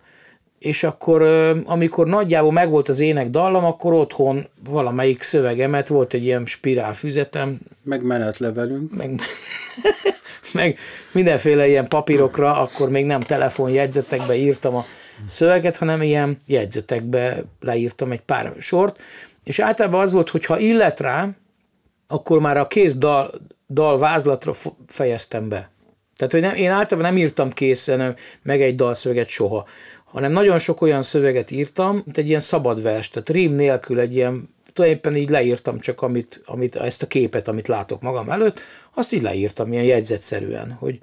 [0.59, 1.23] és akkor
[1.65, 7.61] amikor nagyjából megvolt az ének dallam, akkor otthon valamelyik szövegemet, volt egy ilyen spirálfüzetem.
[7.85, 8.97] Meg menetlevelünk.
[8.97, 9.21] Meg,
[10.53, 10.79] meg
[11.13, 14.85] mindenféle ilyen papírokra, akkor még nem telefonjegyzetekbe írtam a
[15.25, 19.01] szöveget, hanem ilyen jegyzetekbe leírtam egy pár sort,
[19.45, 21.29] és általában az volt, hogy ha illet rá,
[22.07, 23.41] akkor már a kész dal,
[23.73, 24.53] dal vázlatra
[24.87, 25.71] fejeztem be.
[26.17, 29.67] Tehát, hogy nem, én általában nem írtam készen meg egy dalszöveget soha,
[30.05, 34.15] hanem nagyon sok olyan szöveget írtam, mint egy ilyen szabad vers, tehát rím nélkül egy
[34.15, 38.61] ilyen, tulajdonképpen így leírtam csak amit, amit, ezt a képet, amit látok magam előtt,
[38.95, 41.01] azt így leírtam ilyen jegyzetszerűen, hogy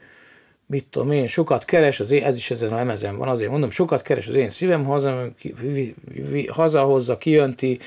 [0.66, 3.70] mit tudom én, sokat keres, az én, ez is ezen a lemezen van, azért mondom,
[3.70, 5.32] sokat keres az én szívem, haza,
[6.48, 7.80] hazahozza, kijönti,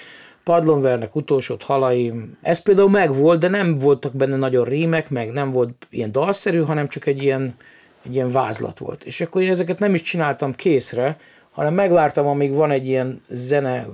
[0.45, 2.37] padlon vernek utolsót halaim.
[2.43, 6.89] Ez például megvolt, de nem voltak benne nagyon rímek, meg nem volt ilyen dalszerű, hanem
[6.89, 7.57] csak egy ilyen,
[8.05, 9.05] egy ilyen vázlat volt.
[9.05, 11.19] És akkor én ezeket nem is csináltam készre,
[11.51, 13.87] hanem megvártam, amíg van egy ilyen zene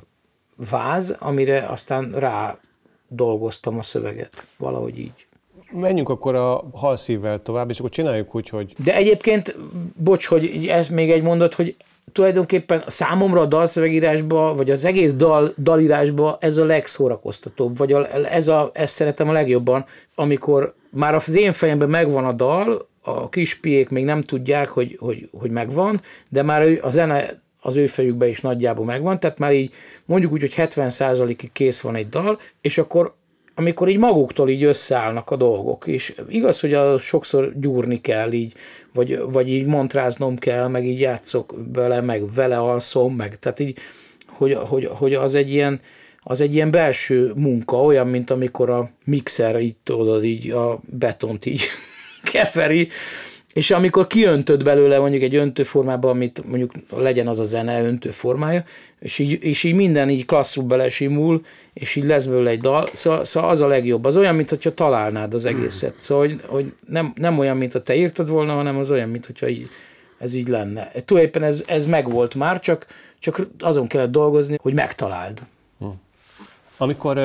[0.70, 2.58] váz, amire aztán rá
[3.08, 4.46] dolgoztam a szöveget.
[4.56, 5.26] Valahogy így.
[5.70, 8.74] Menjünk akkor a halszívvel tovább, és akkor csináljuk úgy, hogy...
[8.76, 9.56] De egyébként,
[9.96, 11.76] bocs, hogy ez még egy mondat, hogy
[12.12, 18.48] tulajdonképpen számomra a dalszövegírásba, vagy az egész dal, dalírásba ez a legszórakoztatóbb, vagy a, ez
[18.48, 23.88] a, ezt szeretem a legjobban, amikor már az én fejemben megvan a dal, a kispiék
[23.88, 28.40] még nem tudják, hogy, hogy, hogy megvan, de már a zene az ő fejükben is
[28.40, 29.72] nagyjából megvan, tehát már így
[30.04, 33.14] mondjuk úgy, hogy 70%-ig kész van egy dal, és akkor
[33.58, 38.52] amikor így maguktól így összeállnak a dolgok, és igaz, hogy a sokszor gyúrni kell így,
[38.94, 43.78] vagy, vagy így montráznom kell, meg így játszok bele, meg vele alszom, meg tehát így,
[44.26, 45.80] hogy, hogy, hogy az egy ilyen,
[46.22, 51.46] az egy ilyen belső munka, olyan, mint amikor a mixer így tudod, így a betont
[51.46, 51.62] így
[52.32, 52.88] keveri,
[53.58, 58.64] és amikor kiöntöd belőle mondjuk egy öntőformában, amit mondjuk legyen az a zene öntőformája,
[58.98, 63.24] és így, és így minden így klasszul belesimul, és így lesz belőle egy dal, szóval,
[63.24, 64.04] szóval az a legjobb.
[64.04, 65.94] Az olyan, mintha találnád az egészet.
[66.00, 69.68] Szóval, hogy, hogy nem, nem olyan, mint te írtad volna, hanem az olyan, mintha így,
[70.18, 70.90] ez így lenne.
[71.04, 72.86] Tulajdonképpen ez, ez megvolt már, csak,
[73.18, 75.38] csak azon kellett dolgozni, hogy megtaláld.
[75.78, 75.86] Hm.
[76.76, 77.18] Amikor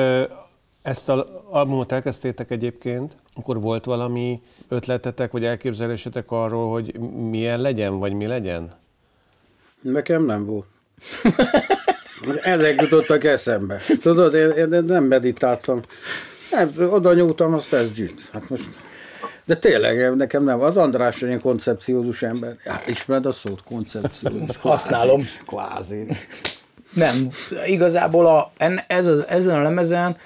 [0.84, 6.98] ezt az albumot elkezdtétek egyébként, akkor volt valami ötletetek, vagy elképzelésetek arról, hogy
[7.30, 8.72] milyen legyen, vagy mi legyen?
[9.80, 10.66] Nekem nem volt.
[12.42, 13.80] Ezek jutottak eszembe.
[14.00, 15.82] Tudod, én, én nem meditáltam.
[16.50, 18.28] Nem, oda nyúltam, azt ez gyűjt.
[18.32, 18.64] Hát most
[19.44, 20.60] de tényleg, nekem nem.
[20.60, 22.56] Az András egy koncepciózus ember.
[22.64, 24.56] Ja, ismered a szót, koncepciózus?
[24.56, 25.28] Használom.
[25.46, 26.06] Kvázi.
[26.92, 27.28] Nem,
[27.66, 28.52] igazából a,
[28.86, 30.16] ez a, ezen a lemezen,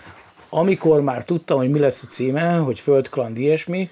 [0.49, 3.91] amikor már tudtam, hogy mi lesz a címe, hogy Földkland ilyesmi,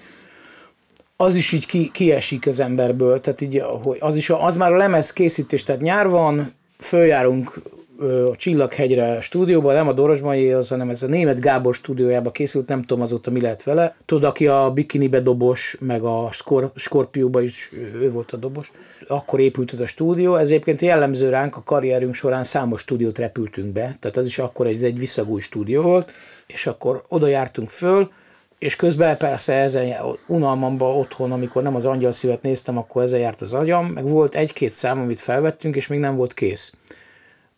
[1.15, 4.77] az is így ki, kiesik az emberből, tehát így, hogy az, is, az már a
[4.77, 7.61] lemez készítés, tehát nyár van, följárunk
[7.99, 13.01] a Csillaghegyre stúdióban, nem a Dorosmaihoz, hanem ez a német Gábor stúdiójába készült, nem tudom
[13.01, 13.95] azóta mi lehet vele.
[14.05, 18.71] Tudod, aki a bikinibe dobos, meg a Skor- Skorpióba is ő volt a dobos.
[19.07, 23.73] Akkor épült ez a stúdió, ez egyébként jellemző ránk a karrierünk során számos stúdiót repültünk
[23.73, 26.11] be, tehát az is akkor egy, egy visszagúj stúdió volt,
[26.47, 28.11] és akkor oda jártunk föl,
[28.59, 29.93] és közben persze ezen
[30.27, 34.35] unalmamba otthon, amikor nem az angyal szívet néztem, akkor ezen járt az agyam, meg volt
[34.35, 36.73] egy-két szám, amit felvettünk, és még nem volt kész.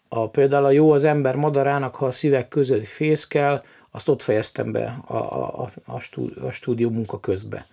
[0.09, 4.71] A, például a jó az ember madarának, ha a szívek között fészkel, azt ott fejeztem
[4.71, 7.65] be a, a, a, stúdió, a stúdió munka közbe,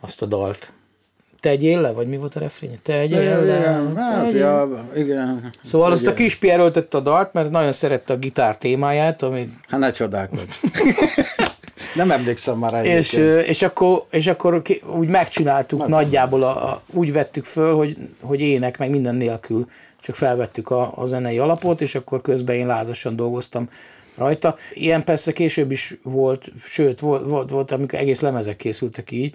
[0.00, 0.72] azt a dalt.
[1.40, 2.78] Tegyél le, vagy mi volt a refrény?
[2.82, 3.58] Tegyél le.
[3.58, 5.52] Igen, hát, ja, igen.
[5.64, 6.38] Szóval azt a kis
[6.90, 9.52] a dalt, mert nagyon szerette a gitár témáját, ami...
[9.68, 10.40] Hát ne csodálkozz.
[11.94, 12.82] Nem emlékszem már rá.
[12.82, 13.12] És,
[13.46, 14.62] és, akkor, és akkor
[14.96, 19.66] úgy megcsináltuk Meg nagyjából, a, a, úgy vettük föl, hogy, hogy ének, meg minden nélkül
[20.04, 23.68] csak felvettük a, a zenei alapot, és akkor közben én lázasan dolgoztam
[24.16, 24.56] rajta.
[24.74, 29.34] Ilyen persze később is volt, sőt, volt, volt, volt amikor egész lemezek készültek így,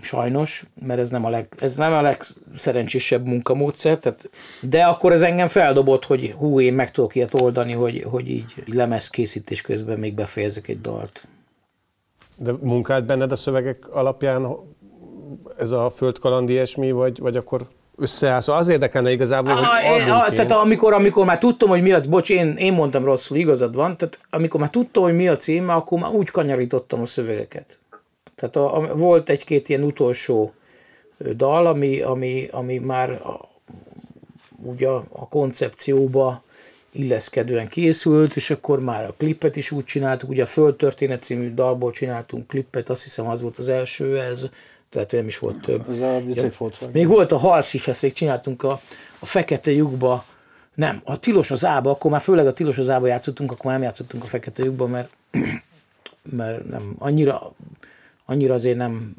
[0.00, 4.30] sajnos, mert ez nem a, leg, ez nem a legszerencsésebb munkamódszer, tehát,
[4.60, 8.54] de akkor ez engem feldobott, hogy hú, én meg tudok ilyet oldani, hogy, hogy így
[8.66, 11.24] lemez készítés közben még befejezek egy dalt.
[12.36, 14.56] De munkált benned a szövegek alapján
[15.58, 18.40] ez a földkaland ilyesmi, vagy, vagy akkor összeáll.
[18.40, 21.92] Szóval az érdekelne igazából, hogy a, én, a, Tehát amikor, amikor már tudtam, hogy mi
[21.92, 25.36] az, bocs, én, én mondtam rosszul, igazad van, tehát amikor már tudtam, hogy mi a
[25.36, 27.78] címe, akkor már úgy kanyarítottam a szövegeket.
[28.34, 30.52] Tehát a, a, volt egy-két ilyen utolsó
[31.36, 33.48] dal, ami, ami, ami már a,
[34.62, 36.42] ugye a, a koncepcióba
[36.92, 41.90] illeszkedően készült, és akkor már a klipet is úgy csináltuk, ugye a Földtörténet című dalból
[41.90, 44.44] csináltunk klipet, azt hiszem az volt az első, ez
[44.90, 45.98] tehát nem is volt több.
[45.98, 46.20] Ja,
[46.92, 48.80] még volt a Halszifesz, még csináltunk a,
[49.18, 50.24] a Fekete lyukba,
[50.74, 53.74] nem, a Tilos az Ába, akkor már főleg a Tilos az Ába játszottunk, akkor már
[53.74, 55.10] nem játszottunk a Fekete lyukba, mert,
[56.36, 57.52] mert nem, annyira,
[58.24, 59.14] annyira azért nem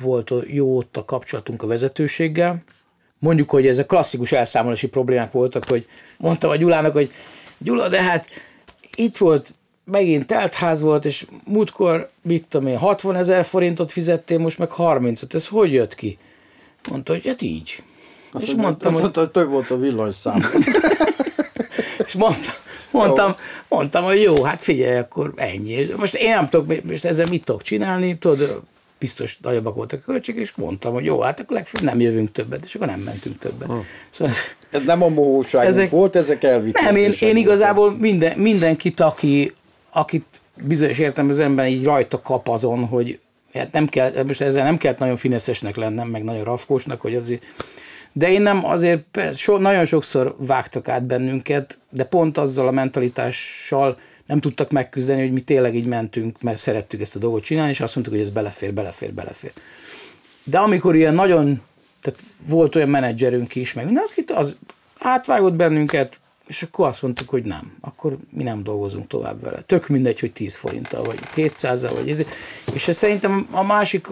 [0.00, 2.62] volt jó ott a kapcsolatunk a vezetőséggel.
[3.18, 5.86] Mondjuk, hogy ezek klasszikus elszámolási problémák voltak, hogy
[6.18, 7.12] mondtam a Gyulának, hogy
[7.58, 8.26] Gyula, de hát
[8.94, 9.54] itt volt
[9.90, 15.34] megint teltház volt, és múltkor, mit tudom én, 60 ezer forintot fizettél, most meg 30-at.
[15.34, 16.18] Ez hogy jött ki?
[16.90, 17.82] Mondta, hogy hát így.
[18.32, 19.10] Azt és mondtam, hogy...
[19.14, 20.38] Hogy több volt a villanyszám.
[22.06, 22.54] és mondtam,
[22.90, 23.34] mondtam,
[23.68, 25.86] mondtam, hogy jó, hát figyelj, akkor ennyi.
[25.96, 28.62] Most én nem tudok, most ezzel mit tudok csinálni, tudod,
[29.00, 32.64] biztos nagyobbak voltak a költség, és mondtam, hogy jó, hát akkor legfeljebb nem jövünk többet,
[32.64, 33.68] és akkor nem mentünk többet.
[33.68, 33.84] Hmm.
[34.10, 36.82] Szóval ez, ez nem a mohóságunk ezek, volt, ezek elvittek.
[36.82, 39.54] Nem, én, én igazából minden, mindenkit, aki,
[39.90, 40.26] akit
[40.62, 43.18] bizonyos értelemben így rajta kap azon, hogy
[43.54, 47.42] hát nem kell, most ezzel nem kellett nagyon fineszesnek lennem, meg nagyon rafkósnak, hogy azért
[48.12, 52.70] de én nem azért, persze, so, nagyon sokszor vágtak át bennünket, de pont azzal a
[52.70, 57.70] mentalitással nem tudtak megküzdeni, hogy mi tényleg így mentünk, mert szerettük ezt a dolgot csinálni,
[57.70, 59.52] és azt mondtuk, hogy ez belefér, belefér, belefér.
[60.44, 61.62] De amikor ilyen nagyon,
[62.02, 64.56] tehát volt olyan menedzserünk is, meg akit az
[64.98, 66.19] átvágott bennünket,
[66.50, 69.62] és akkor azt mondtuk, hogy nem, akkor mi nem dolgozunk tovább vele.
[69.66, 72.22] Tök mindegy, hogy 10 forinttal, vagy 200 vagy ez.
[72.74, 74.06] És ez szerintem a másik,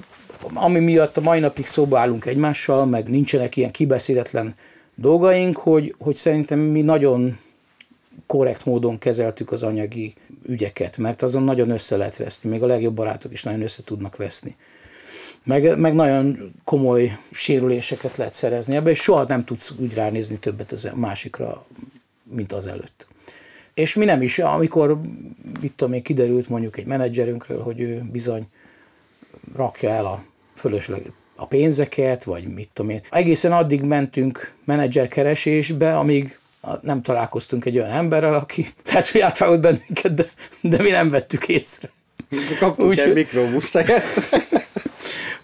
[0.55, 4.55] ami miatt a mai napig szóba állunk egymással, meg nincsenek ilyen kibeszéletlen
[4.95, 7.39] dolgaink, hogy, hogy szerintem mi nagyon
[8.27, 10.15] korrekt módon kezeltük az anyagi
[10.47, 14.17] ügyeket, mert azon nagyon össze lehet veszni, még a legjobb barátok is nagyon össze tudnak
[14.17, 14.57] veszni.
[15.45, 20.73] Meg, meg nagyon komoly sérüléseket lehet szerezni ebbe, és soha nem tudsz úgy ránézni többet
[20.73, 21.67] az másikra,
[22.31, 23.07] mint az előtt.
[23.75, 25.01] és mi nem is, amikor,
[25.61, 28.47] mit tudom én, kiderült mondjuk egy menedzserünkről, hogy ő bizony
[29.55, 30.23] rakja el a
[30.55, 33.01] fölösleg a pénzeket, vagy mit tudom én.
[33.11, 36.39] Egészen addig mentünk menedzserkeresésbe, amíg
[36.81, 40.25] nem találkoztunk egy olyan emberrel, aki tehát, hogy átvágott bennünket, de,
[40.61, 41.91] de mi nem vettük észre.
[42.59, 44.03] Kaptunk Úgy, egy mikrobuszteket.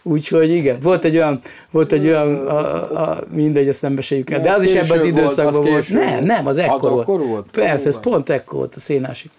[0.07, 1.41] Úgyhogy igen, volt egy olyan,
[1.71, 5.05] volt egy olyan a, a, mindegy, ezt nem meséljük el, de az is ebben az
[5.05, 5.69] időszakban volt.
[5.69, 5.89] volt.
[5.89, 7.07] Nem, nem, az ekkor volt.
[7.07, 7.47] Volt.
[7.51, 9.31] Persze, ez pont ekkor volt a szénási.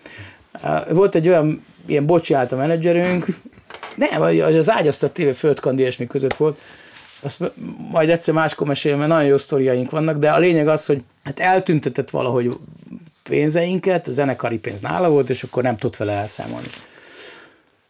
[0.90, 3.26] Volt egy olyan, ilyen bocsiált a menedzserünk,
[3.96, 6.60] nem, az ágyasztott tévé földkandi ilyesmi között volt,
[7.22, 7.52] azt
[7.92, 11.40] majd egyszer máskor meséljem, mert nagyon jó sztoriaink vannak, de a lényeg az, hogy hát
[11.40, 12.58] eltüntetett valahogy
[13.24, 16.68] pénzeinket, a zenekari pénz nála volt, és akkor nem tudott vele elszámolni.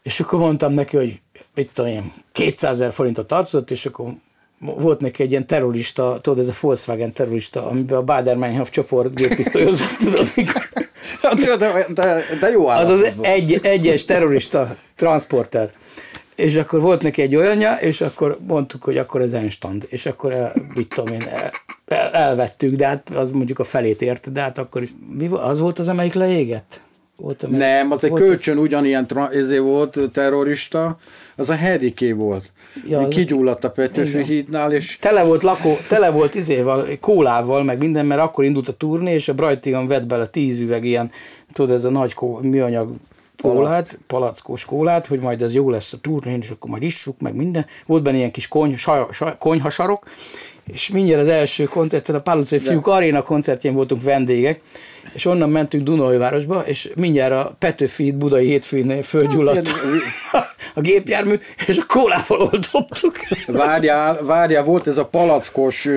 [0.03, 1.19] És akkor mondtam neki, hogy
[1.55, 4.13] mit tudom én, 200 ezer forintot tartozott, és akkor
[4.59, 9.97] volt neki egy ilyen terrorista, tudod, ez a Volkswagen terrorista, amiben a Bader-Meinhof csoport géppisztolyozott,
[9.97, 10.69] tudod, mikor...
[11.57, 15.71] de, de, de jó Az az egy, egyes terrorista transporter.
[16.35, 19.85] És akkor volt neki egy olyanja, és akkor mondtuk, hogy akkor ez enstand.
[19.89, 21.51] És akkor, el, mit tudom én, el,
[21.85, 25.59] el, elvettük, de hát az mondjuk a felét ért, de hát akkor is, mi, az
[25.59, 26.79] volt az, amelyik leégett?
[27.17, 30.97] Volt, Nem, az egy volt kölcsön ugyanilyen ezé volt terrorista,
[31.36, 32.51] az a Heriké volt.
[32.88, 34.97] Ja, Kigyulladt a Petőfi hídnál, és...
[35.01, 39.28] Tele volt lakó, tele volt izéval, kólával, meg minden, mert akkor indult a turné, és
[39.28, 41.11] a Brightigan vett bele tíz üveg ilyen,
[41.53, 42.91] tudod, ez a nagy kó, műanyag
[43.41, 47.36] kólát, palackos kólát, hogy majd ez jó lesz a turnén, és akkor majd isszuk, meg
[47.36, 47.66] minden.
[47.86, 50.05] Volt benne ilyen kis kony, saj, saj, konyhasarok,
[50.66, 54.61] és mindjárt az első koncerten, a Pálucai Fiúk Aréna koncertjén voltunk vendégek,
[55.14, 59.70] és onnan mentünk Dunajvárosba, és mindjárt a Petőfi budai hétfőnél földgyulladt
[60.74, 61.36] a gépjármű,
[61.68, 63.16] és a kólával oldottuk.
[63.47, 65.89] Várjál, várjál, volt ez a palackos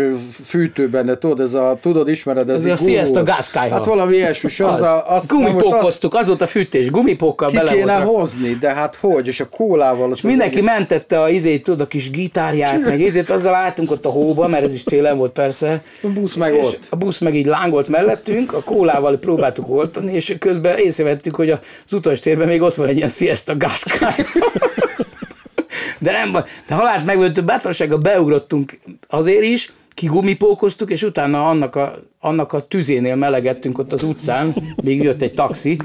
[0.44, 3.74] fűtő benne, tudod, ez a, tudod, ismered, ez, ez a Siesta gázkájha.
[3.74, 8.16] Hát valami ilyesmi, az, az, a, az, Gumipókoztuk, az a fűtés, gumipókkal bele kéne volt.
[8.16, 10.12] hozni, de hát hogy, és a kólával.
[10.12, 10.68] És mindenki egész...
[10.68, 14.64] mentette a izét, tudod, a kis gitárját, meg izét, azzal álltunk ott a hóba, mert
[14.64, 15.82] ez is télen volt persze.
[16.02, 16.86] A busz meg és ott.
[16.90, 21.92] A busz meg így lángolt mellettünk, a kólával próbáltuk oltani, és közben észrevettük, hogy az
[21.92, 24.52] utastérben még ott van egy ilyen Siesta gázkájha.
[25.98, 26.42] De nem baj.
[26.68, 28.78] De halált megvöltő bátorsága beugrottunk
[29.08, 35.02] azért is, kigumipókoztuk, és utána annak a, annak a tüzénél melegettünk ott az utcán, még
[35.02, 35.76] jött egy taxi,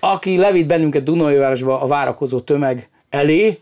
[0.00, 3.58] aki levitt bennünket Dunajvárosba a várakozó tömeg elé,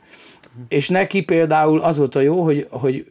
[0.68, 3.04] és neki például az volt a jó, hogy, hogy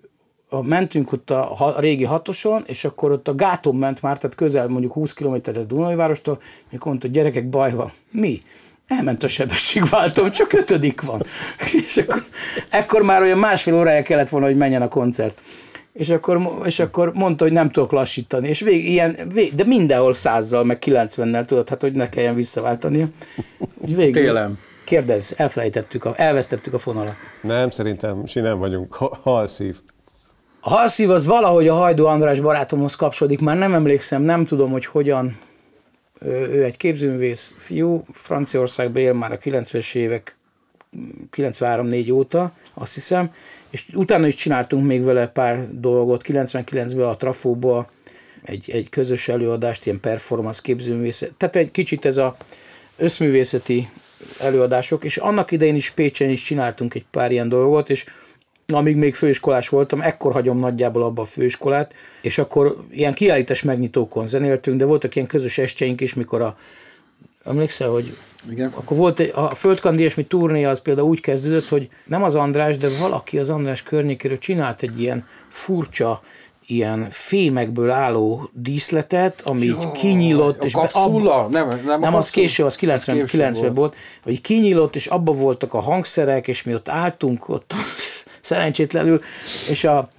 [0.62, 4.68] mentünk ott a, a régi hatoson, és akkor ott a gáton ment már, tehát közel
[4.68, 6.42] mondjuk 20 km-re Dunajvárostól,
[6.72, 7.92] mikor mondta, hogy gyerekek, baj van.
[8.12, 8.40] Mi?
[8.88, 11.22] elment a sebességváltó, csak ötödik van.
[11.86, 12.26] És akkor,
[12.70, 15.42] ekkor már olyan másfél órája kellett volna, hogy menjen a koncert.
[15.94, 18.48] És akkor, és akkor mondta, hogy nem tudok lassítani.
[18.48, 23.06] És vég, ilyen, vég, de mindenhol százzal, meg 90-nel tudod, hát hogy ne kelljen visszaváltani.
[23.82, 24.60] Végül, Télem.
[24.84, 27.14] Kérdezz, elfelejtettük, a, elvesztettük a fonalat.
[27.42, 28.96] Nem, szerintem sinem vagyunk.
[29.24, 29.76] Halszív.
[30.66, 34.86] A halszív az valahogy a Hajdó András barátomhoz kapcsolódik, már nem emlékszem, nem tudom, hogy
[34.86, 35.38] hogyan.
[36.22, 40.38] Ő egy képzőművész fiú, Franciaországban él már a 90-es évek
[41.36, 43.34] 93-4 óta, azt hiszem,
[43.70, 47.88] és utána is csináltunk még vele pár dolgot, 99-ben a Trafóba
[48.44, 52.36] egy, egy közös előadást, ilyen performance képzőművészet, tehát egy kicsit ez a
[52.98, 53.90] összművészeti
[54.40, 58.06] előadások, és annak idején is Pécsen is csináltunk egy pár ilyen dolgot, és
[58.74, 64.26] amíg még főiskolás voltam, ekkor hagyom nagyjából abba a főiskolát, és akkor ilyen kiállítás megnyitókon
[64.26, 66.58] zenéltünk, de voltak ilyen közös estjeink is, mikor a
[67.46, 68.18] Emlékszel, hogy
[68.50, 68.72] Igen.
[68.76, 72.78] akkor volt egy, a Földkandi ilyesmi turné az például úgy kezdődött, hogy nem az András,
[72.78, 76.22] de valaki az András környékéről csinált egy ilyen furcsa,
[76.66, 80.62] ilyen fémekből álló díszletet, ami Jó, így kinyílott.
[80.62, 81.36] A és kapszula?
[81.36, 83.96] Abba, nem, nem, nem az késő, az 90, 90 volt.
[84.24, 87.74] hogy kinyílott, és abba voltak a hangszerek, és mi ott álltunk, ott
[88.44, 89.22] szerencsétlenül,
[89.70, 90.10] és a, a,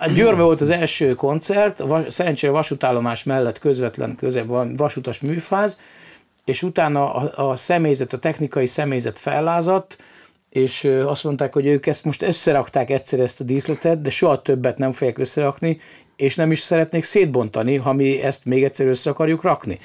[0.00, 5.20] a Győrbe volt az első koncert, a, szerencsére a vasútállomás mellett közvetlen közebb van vasutas
[5.20, 5.80] műfáz,
[6.44, 9.98] és utána a, a személyzet, a technikai személyzet fellázadt,
[10.50, 14.78] és azt mondták, hogy ők ezt most összerakták egyszer ezt a díszletet, de soha többet
[14.78, 15.80] nem fogják összerakni,
[16.16, 19.78] és nem is szeretnék szétbontani, ha mi ezt még egyszer össze akarjuk rakni.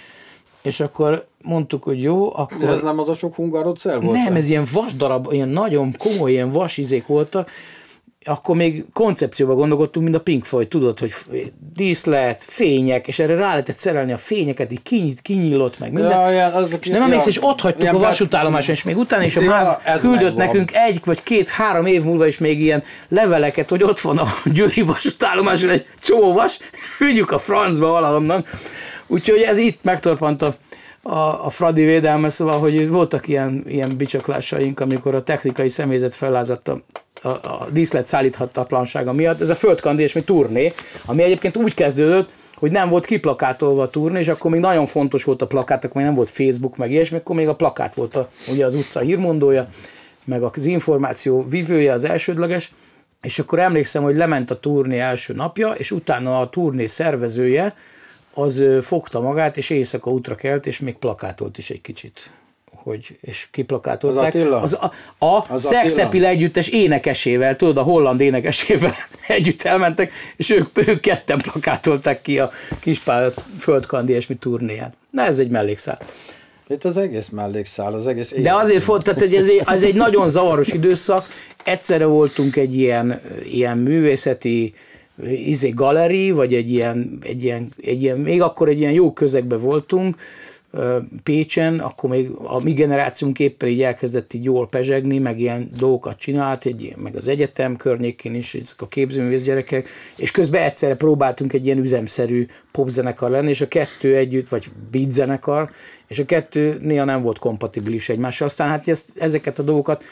[0.66, 2.58] És akkor mondtuk, hogy jó, akkor...
[2.58, 4.24] De ez nem az a sok hungarocell volt?
[4.24, 7.50] Nem, ez ilyen vasdarab, ilyen nagyon komoly, ilyen vasizék voltak,
[8.28, 11.14] akkor még koncepcióba gondolkodtunk, mint a Pink Floyd, tudod, hogy
[11.74, 16.12] díszlet, fények, és erre rá lehetett szerelni a fényeket, így kinyit, kinyílott meg minden.
[16.12, 18.98] Ja, ja, azok, és nem ja, emlékszel, és ott hagytuk ja, a vasútállomáson, és még
[18.98, 23.70] utána is a ja, küldött nekünk egy vagy két-három év múlva is még ilyen leveleket,
[23.70, 26.60] hogy ott van a Győri vasútállomáson egy csomó vas,
[26.98, 28.46] hűgyük a francba valahonnan.
[29.08, 30.56] Úgyhogy ez itt megtorpant a
[31.08, 36.68] a, a Fradi védelme, szóval, hogy voltak ilyen, ilyen bicsaklásaink, amikor a technikai személyzet fellázadt
[36.68, 36.82] a,
[37.22, 39.42] a, a díszlet szállíthatatlansága miatt.
[39.42, 40.74] Ez a földkandi és mi turné,
[41.06, 45.24] ami egyébként úgy kezdődött, hogy nem volt kiplakátolva a turné, és akkor még nagyon fontos
[45.24, 48.16] volt a plakát, akkor még nem volt Facebook, meg ilyesmi, akkor még a plakát volt
[48.16, 49.68] a, ugye az utca hírmondója,
[50.26, 52.72] meg az információ vívője, az elsődleges,
[53.22, 57.74] és akkor emlékszem, hogy lement a turné első napja, és utána a turné szervezője,
[58.36, 62.32] az fogta magát, és éjszaka útra kelt, és még plakátolt is egy kicsit
[62.86, 64.36] hogy, és kiplakátolták.
[64.36, 64.78] Az, az
[65.18, 68.96] a, a az Szexepil együttes énekesével, tudod, a holland énekesével
[69.28, 74.94] együtt elmentek, és ők, ők ketten plakátolták ki a Kispál földkandi és mi turnéját.
[75.10, 76.00] Na ez egy mellékszál.
[76.68, 80.30] Itt az egész mellékszál, az egész De azért volt, tehát ez egy, ez egy nagyon
[80.30, 81.28] zavaros időszak.
[81.64, 84.74] Egyszerre voltunk egy ilyen, ilyen művészeti
[85.24, 89.60] izé galeri, vagy egy ilyen, egy ilyen, egy ilyen, még akkor egy ilyen jó közegben
[89.60, 90.16] voltunk,
[91.24, 96.18] Pécsen, akkor még a mi generációnk éppen így elkezdett így jól pezsegni, meg ilyen dolgokat
[96.18, 101.54] csinált, egy, meg az egyetem környékén is, ezek a képzőművész gyerekek, és közben egyszerre próbáltunk
[101.54, 105.70] egy ilyen üzemszerű popzenekar lenni, és a kettő együtt, vagy beat zenekar,
[106.08, 108.48] és a kettő néha nem volt kompatibilis egymással.
[108.48, 110.04] Aztán hát ezt, ezeket a dolgokat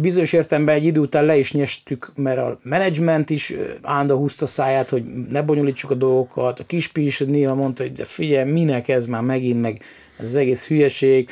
[0.00, 4.88] bizonyos értelemben egy idő után le is nyestük, mert a menedzsment is állandó húzta száját,
[4.88, 9.06] hogy ne bonyolítsuk a dolgokat, a kispi is néha mondta, hogy de figyelj, minek ez
[9.06, 9.82] már megint, meg
[10.18, 11.30] ez az egész hülyeség.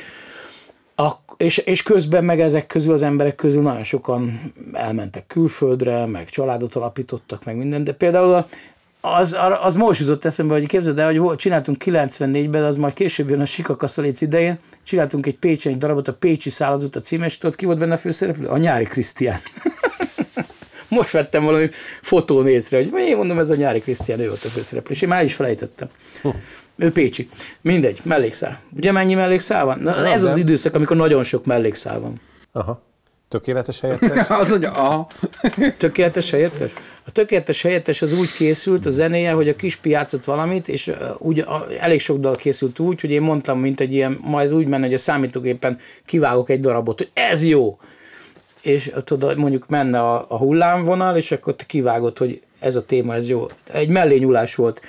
[0.95, 6.29] A, és, és közben meg ezek közül, az emberek közül nagyon sokan elmentek külföldre, meg
[6.29, 8.47] családot alapítottak, meg minden, de például a,
[9.05, 13.41] az, az most jutott eszembe, hogy képzeld el, hogy csináltunk 94-ben, az majd később jön
[13.41, 17.65] a Sikakaszaléc idején, csináltunk egy Pécsen egy darabot, a Pécsi szállazat a címes, tudod, ki
[17.65, 18.45] volt benne a főszereplő?
[18.45, 19.39] A nyári Krisztián.
[20.89, 21.69] most vettem valami
[22.01, 25.09] fotón észre, hogy én mondom, ez a nyári Krisztián, ő volt a főszereplő, és én
[25.09, 25.89] már is felejtettem.
[26.75, 27.29] Ő Pécsi.
[27.61, 28.59] Mindegy, mellékszál.
[28.75, 29.79] Ugye mennyi mellékszál van?
[29.79, 32.21] Na, ez az időszak, amikor nagyon sok mellékszál van.
[32.51, 32.81] Aha.
[33.33, 34.27] Tökéletes helyettes?
[34.41, 35.07] az mondja, aha.
[35.77, 36.71] tökéletes helyettes?
[37.05, 41.45] A tökéletes helyettes az úgy készült, a zenéje, hogy a kis piacot valamit, és úgy,
[41.79, 44.85] elég sok dal készült úgy, hogy én mondtam, mint egy ilyen, ma ez úgy menne,
[44.85, 47.77] hogy a számítógépen kivágok egy darabot, hogy ez jó.
[48.61, 53.15] És tudod, mondjuk menne a, a hullámvonal, és akkor te kivágod, hogy ez a téma,
[53.15, 53.45] ez jó.
[53.71, 54.81] Egy mellényulás volt.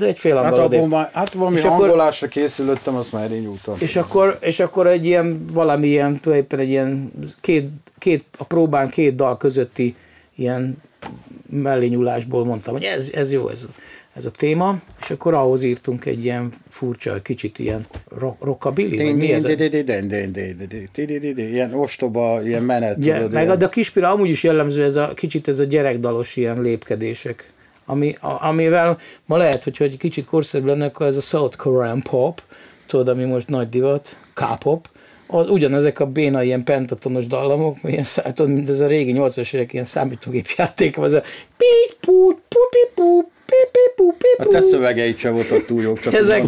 [0.00, 3.74] Egy fél hát, hát valami hangolásra készülöttem, azt már én nyújtam.
[3.78, 7.68] És akkor, és akkor egy ilyen, valami ilyen, tulajdonképpen egy ilyen két,
[7.98, 9.94] két, a próbán két dal közötti
[10.34, 10.82] ilyen
[11.50, 13.66] mellényulásból mondtam, hogy ez, ez jó, ez,
[14.18, 17.86] ez a téma, és akkor ahhoz írtunk egy ilyen furcsa, kicsit ilyen
[18.38, 19.44] rockabilly, mi ez?
[21.36, 23.30] Ilyen ostoba, ilyen menet.
[23.30, 27.52] Meg a kispira amúgy is jellemző ez a kicsit ez a gyerekdalos ilyen lépkedések,
[27.84, 32.42] ami, amivel ma lehet, hogy egy kicsit korszerűbb lenne, akkor ez a South Korean pop,
[32.86, 34.88] tudod, ami most nagy divat, K-pop,
[35.26, 38.04] az, ugyanezek a béna ilyen pentatonos dallamok, ilyen,
[38.34, 41.22] tudod, mint ez a régi 80-as évek ilyen számítógépjáték, az a
[41.56, 43.30] pít, pút, pupi, pup,
[44.38, 46.42] a te szövegeit sem voltak túl jók, csak Ezek...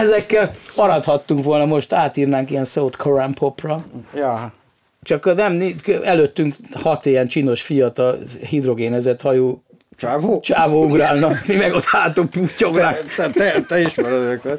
[0.00, 3.84] Ezekkel maradhattunk volna, most átírnánk ilyen South Korean popra.
[4.14, 4.52] Ja.
[5.02, 5.62] Csak nem,
[6.02, 8.18] előttünk hat ilyen csinos fiatal
[8.48, 9.62] hidrogénezett hajú
[9.96, 10.40] Csávó?
[10.40, 13.14] Csávó ugrálna, mi meg ott hátunk putyográk.
[13.16, 14.58] Te, te, te ismered őket.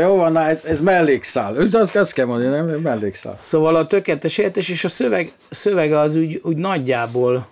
[0.00, 1.56] Jó van, na, ez, ez mellékszál.
[1.56, 2.80] Úgy azt kell mondani, nem?
[2.80, 3.38] Mellékszál.
[3.40, 7.48] Szóval a tökéletes értés, és a szöveg, szövege az úgy, úgy nagyjából,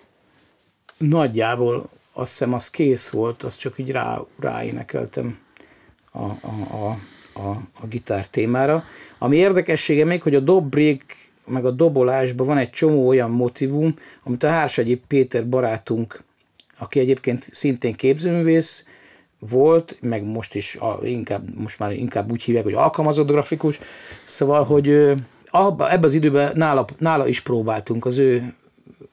[0.99, 5.39] nagyjából azt hiszem az kész volt, azt csak így rá, ráénekeltem
[6.13, 6.99] a, a, a,
[7.41, 7.49] a,
[7.81, 8.85] a gitár témára.
[9.19, 14.43] Ami érdekessége még, hogy a dobrék meg a dobolásban van egy csomó olyan motivum, amit
[14.43, 16.23] a Hársagyi Péter barátunk,
[16.79, 18.85] aki egyébként szintén képzőművész,
[19.51, 23.81] volt, meg most is a, inkább, most már inkább úgy hívják, hogy alkalmazott grafikus,
[24.25, 25.13] szóval, hogy
[25.47, 28.55] abba, ebbe az időben nála, nála is próbáltunk az ő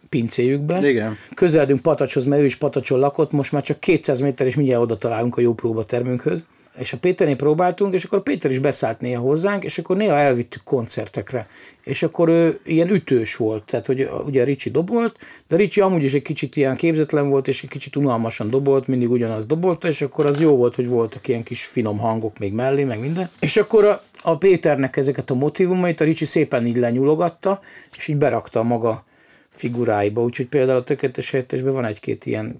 [0.09, 0.89] pincéjükbe.
[0.89, 1.17] Igen.
[1.33, 4.97] Közeledünk Patacshoz, mert ő is Patacson lakott, most már csak 200 méter és mindjárt oda
[4.97, 6.43] találunk a jó próbatermünkhöz.
[6.79, 10.63] És a Péternél próbáltunk, és akkor Péter is beszállt néha hozzánk, és akkor néha elvittük
[10.63, 11.47] koncertekre
[11.89, 15.17] és akkor ő ilyen ütős volt, tehát hogy ugye Ricsi dobolt,
[15.47, 19.11] de Ricsi amúgy is egy kicsit ilyen képzetlen volt, és egy kicsit unalmasan dobolt, mindig
[19.11, 22.83] ugyanaz dobolta, és akkor az jó volt, hogy voltak ilyen kis finom hangok még mellé,
[22.83, 23.29] meg minden.
[23.39, 27.61] És akkor a, a Péternek ezeket a motivumait a Ricsi szépen így lenyulogatta,
[27.97, 29.05] és így berakta a maga
[29.49, 32.55] figuráiba, úgyhogy például a tökéletes helyettesben van egy-két ilyen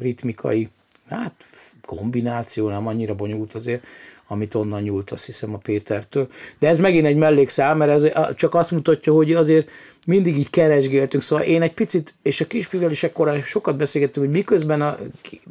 [0.00, 0.68] ritmikai,
[1.08, 1.46] hát
[1.86, 3.84] kombináció, nem annyira bonyolult azért,
[4.26, 6.28] amit onnan nyúlt, azt hiszem a Pétertől.
[6.58, 9.70] De ez megint egy mellékszám, mert ez csak azt mutatja, hogy azért
[10.06, 11.22] mindig így keresgéltünk.
[11.22, 14.98] Szóval én egy picit, és a kispivel is ekkor sokat beszélgettünk, hogy miközben a,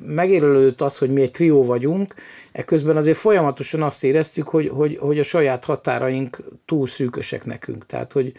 [0.06, 2.14] megérlődött az, hogy mi egy trió vagyunk,
[2.52, 7.86] ekközben azért folyamatosan azt éreztük, hogy, hogy, hogy a saját határaink túl szűkösek nekünk.
[7.86, 8.32] Tehát, hogy,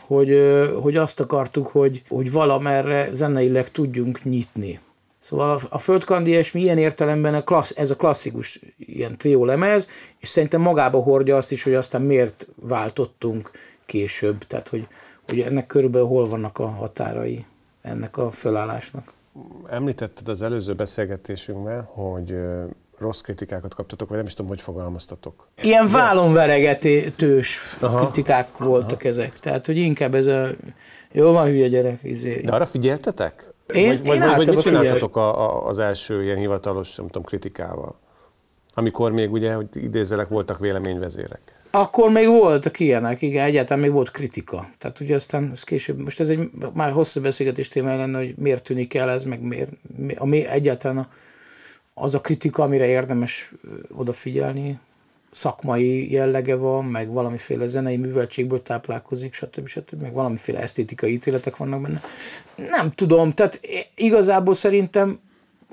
[0.00, 0.40] hogy,
[0.80, 4.80] hogy azt akartuk, hogy, hogy valamerre zeneileg tudjunk nyitni.
[5.20, 9.88] Szóval a, a Földkandi és milyen értelemben a klassz, ez a klasszikus ilyen trió lemez,
[10.18, 13.50] és szerintem magába hordja azt is, hogy aztán miért váltottunk
[13.86, 14.86] később, tehát hogy,
[15.28, 17.44] hogy ennek körülbelül hol vannak a határai
[17.82, 19.12] ennek a fölállásnak.
[19.70, 22.36] Említetted az előző beszélgetésünkben, hogy
[22.98, 25.48] rossz kritikákat kaptatok, vagy nem is tudom, hogy fogalmaztatok.
[25.62, 29.08] Ilyen vállon veregetős kritikák voltak Aha.
[29.08, 29.38] ezek.
[29.38, 30.50] Tehát, hogy inkább ez a
[31.12, 31.98] jó van hülye gyerek.
[32.02, 32.40] Izé.
[32.40, 33.49] De arra figyeltetek?
[33.74, 37.22] Én, vagy, vagy, én vagy mit csináltatok a, a, az első ilyen hivatalos, nem tudom,
[37.22, 37.98] kritikával?
[38.74, 41.40] Amikor még ugye, hogy idézelek, voltak véleményvezérek.
[41.70, 44.68] Akkor még voltak ilyenek, igen, egyáltalán még volt kritika.
[44.78, 48.62] Tehát ugye aztán ez később, most ez egy már hosszú beszélgetés téma lenne, hogy miért
[48.62, 51.08] tűnik el ez, meg miért, mi, ami egyáltalán a,
[51.94, 53.52] az a kritika, amire érdemes
[53.96, 54.78] odafigyelni,
[55.32, 59.66] szakmai jellege van, meg valamiféle zenei műveltségből táplálkozik, stb.
[59.66, 60.00] stb.
[60.00, 62.00] meg valamiféle esztétikai ítéletek vannak benne.
[62.56, 63.60] Nem tudom, tehát
[63.94, 65.20] igazából szerintem,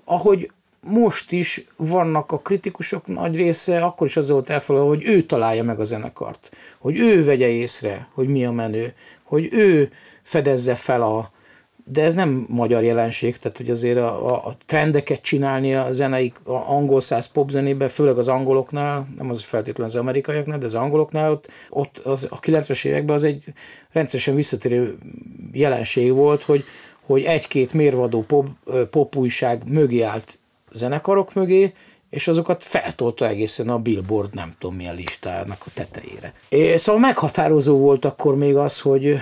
[0.05, 5.23] ahogy most is vannak a kritikusok nagy része, akkor is az volt elfelelő, hogy ő
[5.23, 8.93] találja meg a zenekart, hogy ő vegye észre, hogy mi a menő,
[9.23, 9.91] hogy ő
[10.21, 11.31] fedezze fel a,
[11.91, 16.35] de ez nem magyar jelenség, tehát hogy azért a, a, a trendeket csinálni a zeneik,
[16.43, 21.31] a angol száz popzenében, főleg az angoloknál, nem az feltétlenül az amerikaiaknál, de az angoloknál,
[21.31, 23.43] ott, ott az, a 90-es években az egy
[23.91, 24.97] rendszeresen visszatérő
[25.51, 26.63] jelenség volt, hogy,
[27.05, 28.47] hogy egy-két mérvadó pop,
[28.89, 30.37] pop újság mögé állt
[30.71, 31.73] zenekarok mögé,
[32.09, 36.33] és azokat feltolta egészen a Billboard nem tudom milyen listának a tetejére.
[36.49, 39.19] É, szóval meghatározó volt akkor még az, hogy,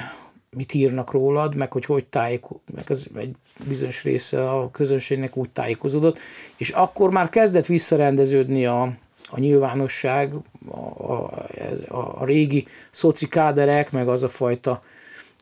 [0.56, 3.36] mit írnak rólad, meg hogy hogy tájéko, meg ez egy
[3.68, 6.20] bizonyos része a közönségnek úgy tájékozódott,
[6.58, 8.82] és akkor már kezdett visszarendeződni a,
[9.30, 10.34] a nyilvánosság,
[10.68, 10.78] a,
[11.12, 11.48] a,
[11.88, 14.82] a, régi szoci káderek, meg az a fajta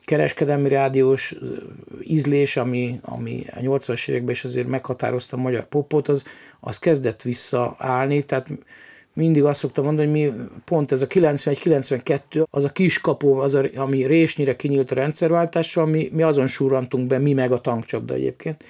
[0.04, 1.34] kereskedelmi rádiós
[2.02, 6.24] ízlés, ami, ami a 80-as években is azért meghatározta a magyar popot, az,
[6.60, 8.48] az kezdett visszaállni, tehát
[9.14, 13.64] mindig azt szoktam mondani, hogy mi pont ez a 91-92, az a kiskapu, az a,
[13.74, 18.64] ami résnyire kinyílt a rendszerváltással, mi, mi azon surrantunk be, mi meg a tankcsapda egyébként,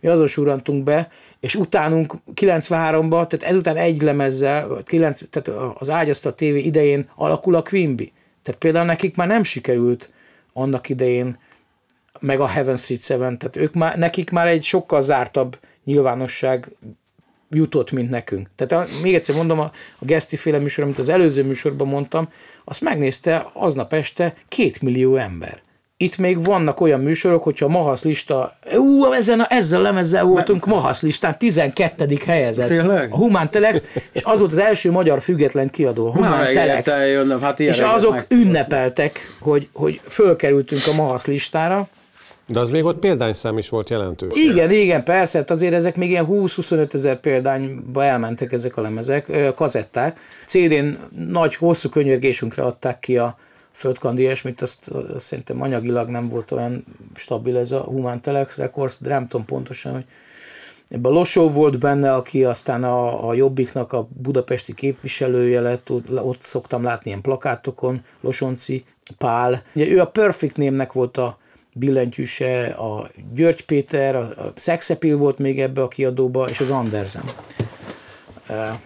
[0.00, 1.10] mi azon surrantunk be,
[1.40, 7.62] és utánunk 93-ban, tehát ezután egy lemezzel, 9, tehát az ágyaszta TV idején alakul a
[7.62, 8.12] Quimby.
[8.42, 10.12] Tehát például nekik már nem sikerült
[10.52, 11.38] annak idején,
[12.20, 16.70] meg a Heaven Street Seven, tehát ők már, nekik már egy sokkal zártabb nyilvánosság
[17.50, 18.48] jutott, mint nekünk.
[18.56, 22.28] Tehát a, még egyszer mondom, a, a Geszti féle műsor, amit az előző műsorban mondtam,
[22.64, 25.64] azt megnézte aznap este két millió ember.
[25.98, 30.24] Itt még vannak olyan műsorok, hogyha a Mahasz lista, ú, ezen a, ezzel a lemezzel
[30.24, 32.18] voltunk Mahasz listán, 12.
[32.26, 32.66] helyezett.
[32.68, 33.12] Tényleg?
[33.12, 36.98] A Humán Telex, és az volt az első magyar független kiadó, a Humán Na, Telex.
[36.98, 38.26] Jönnöm, hát és azok meg...
[38.28, 41.88] ünnepeltek, hogy, hogy fölkerültünk a Mahasz listára,
[42.46, 44.32] de az még ott példányszám is volt jelentős.
[44.34, 49.54] Igen, igen, persze, hát azért ezek még ilyen 20-25 ezer példányba elmentek ezek a lemezek,
[49.54, 50.20] kazetták.
[50.46, 50.88] CD-n
[51.28, 53.38] nagy, hosszú könyörgésünkre adták ki a
[53.72, 56.84] földkandi ilyesmit, azt, azt szerintem anyagilag nem volt olyan
[57.14, 60.04] stabil ez a Human Telex Records, de nem tudom pontosan, hogy
[60.88, 66.82] Ebben Losó volt benne, aki aztán a, a Jobbiknak a budapesti képviselője lett, ott, szoktam
[66.82, 68.84] látni ilyen plakátokon, Losonci
[69.18, 69.62] Pál.
[69.72, 71.38] Ugye ő a Perfect Name-nek volt a
[71.78, 77.22] billentyűse, a György Péter, a, a Szexepil volt még ebbe a kiadóba, és az Andersen.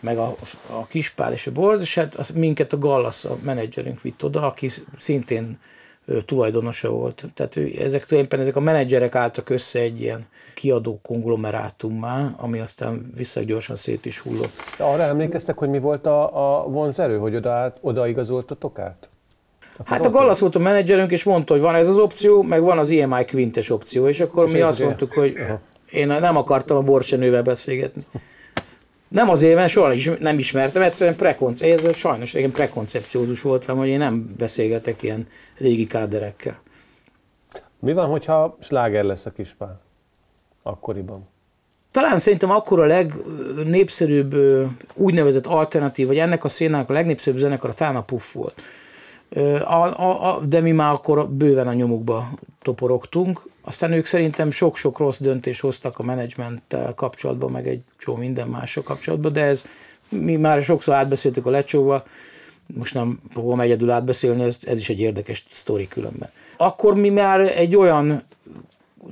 [0.00, 0.36] Meg a,
[0.70, 4.46] a Kispál és a Borz, és hát az, minket a Gallas, a menedzserünk vitt oda,
[4.46, 5.58] aki szintén
[6.04, 7.24] ő, tulajdonosa volt.
[7.34, 13.12] Tehát ő, ezek tulajdonképpen ezek a menedzserek álltak össze egy ilyen kiadó konglomerátummá, ami aztán
[13.16, 14.52] visszagyorsan szét is hullott.
[14.78, 19.09] Arra emlékeztek, hogy mi volt a, a vonzerő, hogy oda, oda igazoltatok át?
[19.84, 22.78] Hát a Gallas volt a menedzserünk, és mondta, hogy van ez az opció, meg van
[22.78, 25.36] az EMI Quintes opció, és akkor és mi azt mondtuk, hogy
[25.90, 28.06] én nem akartam a borcsenővel beszélgetni.
[29.08, 33.88] Nem azért, mert soha is nem ismertem, egyszerűen prekoncepció, ez sajnos én prekoncepciódus voltam, hogy
[33.88, 35.28] én nem beszélgetek ilyen
[35.58, 36.60] régi káderekkel.
[37.78, 39.80] Mi van, hogyha sláger lesz a kispál?
[40.62, 41.28] Akkoriban.
[41.90, 44.36] Talán szerintem akkor a legnépszerűbb
[44.94, 48.62] úgynevezett alternatív, vagy ennek a szénának a legnépszerűbb zenekar a Tána Puff volt.
[49.64, 52.30] A, a, a, de mi már akkor bőven a nyomukba
[52.62, 53.42] toporogtunk.
[53.62, 58.82] Aztán ők szerintem sok-sok rossz döntés hoztak a menedzsmenttel kapcsolatban, meg egy csó minden mással
[58.82, 59.64] kapcsolatban, de ez
[60.08, 62.04] mi már sokszor átbeszéltük a lecsóval,
[62.66, 66.30] most nem fogom egyedül átbeszélni, ez, ez is egy érdekes sztori különben.
[66.56, 68.22] Akkor mi már egy olyan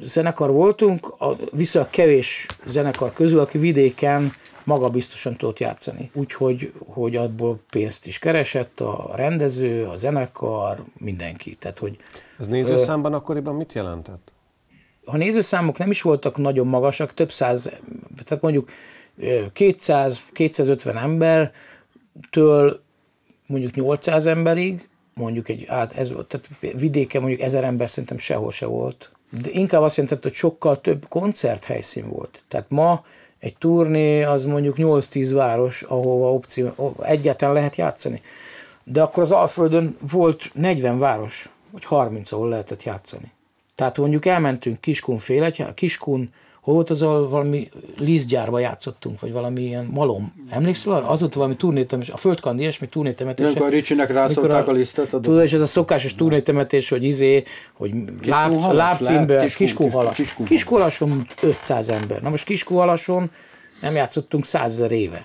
[0.00, 4.32] zenekar voltunk, a viszonylag kevés zenekar közül, aki vidéken
[4.68, 6.10] maga biztosan tudott játszani.
[6.14, 11.54] Úgyhogy hogy abból pénzt is keresett a rendező, a zenekar, mindenki.
[11.54, 11.96] Tehát, hogy,
[12.38, 14.32] Ez nézőszámban akkoriban mit jelentett?
[15.04, 17.72] Ha nézőszámok nem is voltak nagyon magasak, több száz,
[18.24, 18.70] tehát mondjuk
[19.18, 22.82] 200-250 embertől
[23.46, 28.66] mondjuk 800 emberig, mondjuk egy át, ez, tehát vidéken mondjuk ezer ember szerintem sehol se
[28.66, 29.12] volt.
[29.42, 32.42] De inkább azt jelentett, hogy sokkal több koncerthelyszín volt.
[32.48, 33.04] Tehát ma
[33.38, 38.22] egy turné az mondjuk 8-10 város, ahova opció, egyáltalán lehet játszani.
[38.84, 43.32] De akkor az Alföldön volt 40 város, vagy 30, ahol lehetett játszani.
[43.74, 46.32] Tehát mondjuk elmentünk Kiskun fél, Kiskun
[46.68, 50.32] hol volt az, a valami lízgyárba játszottunk, vagy valami ilyen malom.
[50.50, 51.08] Emlékszel arra?
[51.08, 53.46] Az volt valami turnétemetés, a földkandi ilyesmi turnétemetés.
[53.46, 55.08] Amikor a Ricsinek rászolták a, a lisztet.
[55.08, 57.92] Tudod, és ez a szokásos turnétemetés, hogy izé, hogy
[58.72, 60.34] lábcímbe, kiskuhalas.
[60.44, 62.22] Kiskuhalason 500 ember.
[62.22, 63.30] Na most kiskuhalason
[63.80, 65.24] nem játszottunk százezer éve.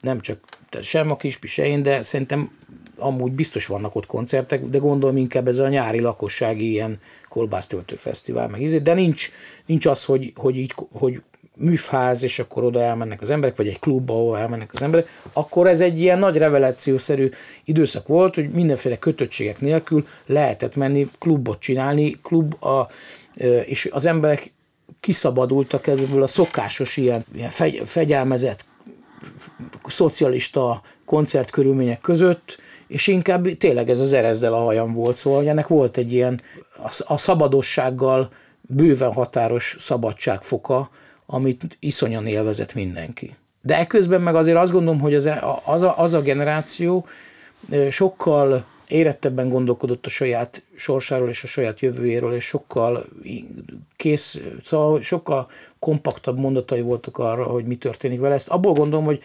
[0.00, 0.38] Nem csak
[0.82, 2.50] sem a Kispi, se én, de szerintem
[2.96, 8.48] amúgy biztos vannak ott koncertek, de gondolom inkább ez a nyári lakossági ilyen kolbásztöltő fesztivál,
[8.48, 9.30] meg ízé, de nincs,
[9.66, 11.22] nincs az, hogy, hogy, így, hogy
[11.56, 15.66] műfház, és akkor oda elmennek az emberek, vagy egy klubba, ahol elmennek az emberek, akkor
[15.66, 17.30] ez egy ilyen nagy revelációszerű
[17.64, 22.88] időszak volt, hogy mindenféle kötöttségek nélkül lehetett menni klubot csinálni, klub a,
[23.64, 24.52] és az emberek
[25.00, 28.66] kiszabadultak ebből a szokásos ilyen, ilyen fegy, fegyelmezett
[29.86, 35.66] szocialista koncertkörülmények között, és inkább tényleg ez az erezdel a hajam volt, szóval hogy ennek
[35.66, 36.40] volt egy ilyen
[37.06, 38.30] a szabadossággal
[38.68, 40.90] bőven határos szabadságfoka,
[41.26, 43.34] amit iszonyan élvezett mindenki.
[43.62, 45.30] De ekközben meg azért azt gondolom, hogy az,
[45.64, 47.06] az, a, az a generáció
[47.90, 53.06] sokkal érettebben gondolkodott a saját sorsáról és a saját jövőjéről, és sokkal
[53.96, 58.34] kész, szóval sokkal kompaktabb mondatai voltak arra, hogy mi történik vele.
[58.34, 59.22] Ezt abból gondolom, hogy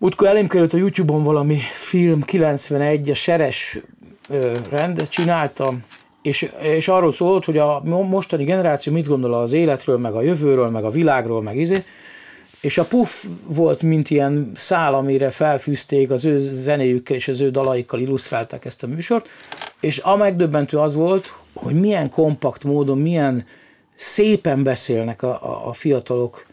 [0.00, 3.78] Múltkor elém került a YouTube-on valami film, 91, a Seres
[4.70, 5.84] rendet csináltam,
[6.22, 10.68] és, és arról szólt, hogy a mostani generáció mit gondol az életről, meg a jövőről,
[10.68, 11.84] meg a világról, meg izé,
[12.60, 17.50] és a Puff volt, mint ilyen szál, amire felfűzték az ő zenéjükkel és az ő
[17.50, 19.28] dalaikkal illusztrálták ezt a műsort,
[19.80, 23.46] és a megdöbbentő az volt, hogy milyen kompakt módon, milyen
[23.96, 26.46] szépen beszélnek a, a, a fiatalok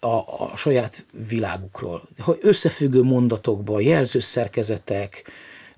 [0.00, 2.02] a, a saját világukról.
[2.18, 5.24] Hogy összefüggő mondatokban, jelzőszerkezetek,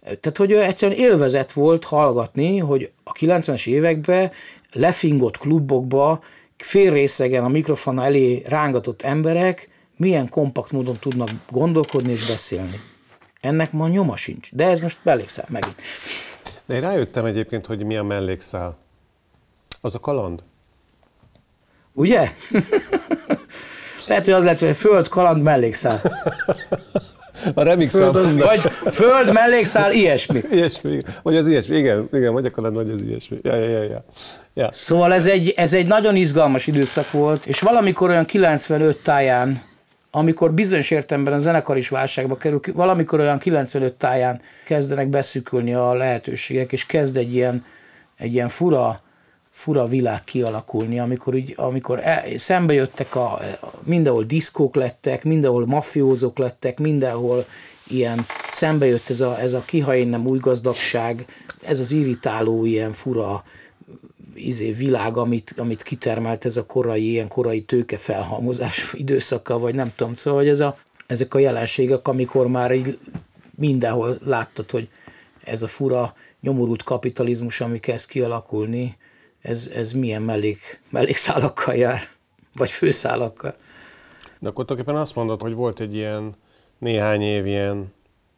[0.03, 4.31] tehát, hogy egyszerűen élvezet volt hallgatni, hogy a 90-es években
[4.73, 6.23] lefingott klubokba,
[6.57, 12.81] félrészegen a mikrofon elé rángatott emberek milyen kompakt módon tudnak gondolkodni és beszélni.
[13.41, 14.55] Ennek ma nyoma sincs.
[14.55, 15.75] De ez most mellékszál megint.
[16.67, 18.77] De én rájöttem egyébként, hogy mi a mellékszál.
[19.81, 20.43] Az a kaland.
[21.93, 22.33] Ugye?
[24.09, 26.01] Lehet, hogy az lett, hogy föld, kaland, mellékszál.
[27.55, 28.61] A remix föld, Vagy
[28.93, 30.41] föld, mellékszál, ilyesmi.
[30.51, 33.37] Ilyesmi, vagy az ilyesmi, igen, igen, vagy a kaland, vagy az ilyesmi.
[33.43, 34.05] Ja, ja, ja, ja.
[34.55, 34.69] ja.
[34.73, 39.63] Szóval ez egy, ez egy nagyon izgalmas időszak volt, és valamikor olyan 95 táján,
[40.11, 45.95] amikor bizonyos értelemben a zenekar is válságba kerül, valamikor olyan 95 táján kezdenek beszűkülni a
[45.95, 47.65] lehetőségek, és kezd egy ilyen,
[48.17, 49.01] egy ilyen fura
[49.53, 53.41] fura világ kialakulni, amikor, úgy, amikor el, szembe jöttek, a,
[53.83, 57.45] mindenhol diszkók lettek, mindenhol mafiózók lettek, mindenhol
[57.87, 58.19] ilyen
[58.51, 61.27] szembe jött ez a, ez a kiha én nem új gazdagság,
[61.63, 63.45] ez az irritáló ilyen fura
[64.35, 69.93] izé, világ, amit, amit kitermelt ez a korai, ilyen korai tőke felhalmozás időszaka, vagy nem
[69.97, 72.99] tudom, szóval hogy ez a, ezek a jelenségek, amikor már így
[73.57, 74.89] mindenhol láttad, hogy
[75.45, 78.97] ez a fura nyomorult kapitalizmus, ami kezd kialakulni,
[79.43, 82.09] ez, ez milyen mellék, mellékszálakkal jár,
[82.55, 83.55] vagy főszálakkal.
[84.39, 86.35] De akkor tulajdonképpen azt mondod, hogy volt egy ilyen
[86.79, 87.93] néhány év ilyen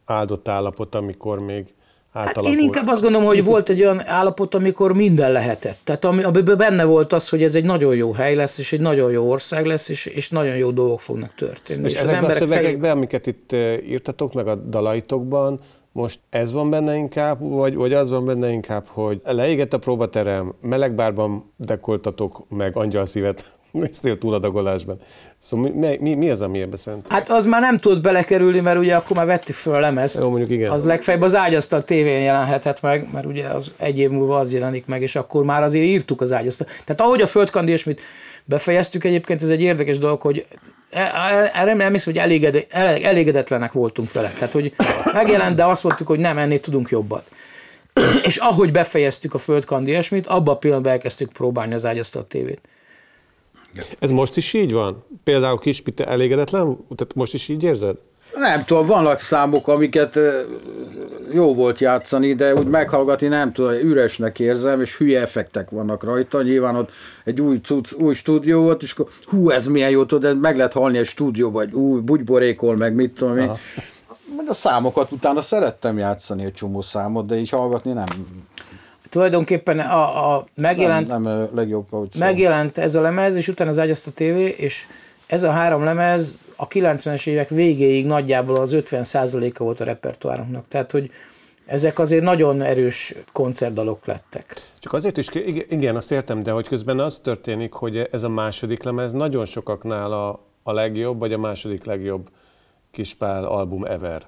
[0.05, 1.65] áldott állapot, amikor még
[2.11, 2.45] átalakult.
[2.45, 5.77] Hát én inkább azt gondolom, hogy volt egy olyan állapot, amikor minden lehetett.
[5.83, 8.79] Tehát ami, amiben benne volt az, hogy ez egy nagyon jó hely lesz, és egy
[8.79, 11.85] nagyon jó ország lesz, és, és nagyon jó dolgok fognak történni.
[11.85, 12.91] És, és az emberek a szövegekben, fej...
[12.91, 13.51] amiket itt
[13.87, 15.59] írtatok, meg a dalaitokban,
[15.95, 20.53] most ez van benne inkább, vagy, vagy az van benne inkább, hogy leégett a próbaterem,
[20.61, 24.99] melegbárban dekoltatok meg angyalszívet Néztél túladagolásban.
[25.37, 27.07] Szóval mi, mi, mi az, ami ebbe szent?
[27.09, 30.17] Hát az már nem tud belekerülni, mert ugye akkor már vettük föl a lemez.
[30.19, 30.71] Jó, mondjuk igen.
[30.71, 34.85] Az legfeljebb az ágyasztal tévén jelenhetett meg, mert ugye az egy év múlva az jelenik
[34.85, 36.67] meg, és akkor már azért írtuk az ágyasztal.
[36.85, 38.01] Tehát ahogy a földkandi és mit
[38.45, 40.45] befejeztük egyébként, ez egy érdekes dolog, hogy
[40.99, 44.29] e, e, hiszem, hogy eléged, elégedetlenek voltunk vele.
[44.29, 44.73] Tehát, hogy
[45.13, 47.25] megjelent, de azt mondtuk, hogy nem, ennél tudunk jobbat.
[48.23, 52.59] és ahogy befejeztük a földkandi ilyesmit, abban a pillanatban elkezdtük próbálni az ágyasztal tévét.
[53.99, 55.03] Ez most is így van?
[55.23, 56.77] Például Kispite elégedetlen?
[56.95, 57.95] Tehát most is így érzed?
[58.35, 60.19] Nem tudom, vannak számok, amiket
[61.33, 66.41] jó volt játszani, de úgy meghallgatni nem tudom, üresnek érzem, és hülye effektek vannak rajta.
[66.41, 66.89] Nyilván ott
[67.23, 70.73] egy új, cucc, új stúdió volt, és akkor hú, ez milyen jó, tudod, meg lehet
[70.73, 73.51] halni egy stúdió, vagy új, bugyborékol, meg mit tudom én.
[74.37, 78.05] Meg a számokat utána szerettem játszani egy csomó számot, de így hallgatni nem.
[79.09, 83.69] Tulajdonképpen a, a megjelent, nem, nem a legjobb, ahogy megjelent ez a lemez, és utána
[83.69, 84.85] az ágyaszt a tévé, és
[85.27, 90.67] ez a három lemez a 90-es évek végéig nagyjából az 50%-a volt a repertoárunknak.
[90.67, 91.11] Tehát, hogy
[91.65, 94.53] ezek azért nagyon erős koncertdalok lettek.
[94.79, 95.27] Csak azért is,
[95.69, 100.11] igen, azt értem, de hogy közben az történik, hogy ez a második lemez nagyon sokaknál
[100.11, 102.29] a, a legjobb, vagy a második legjobb
[102.91, 104.21] Kispál album ever.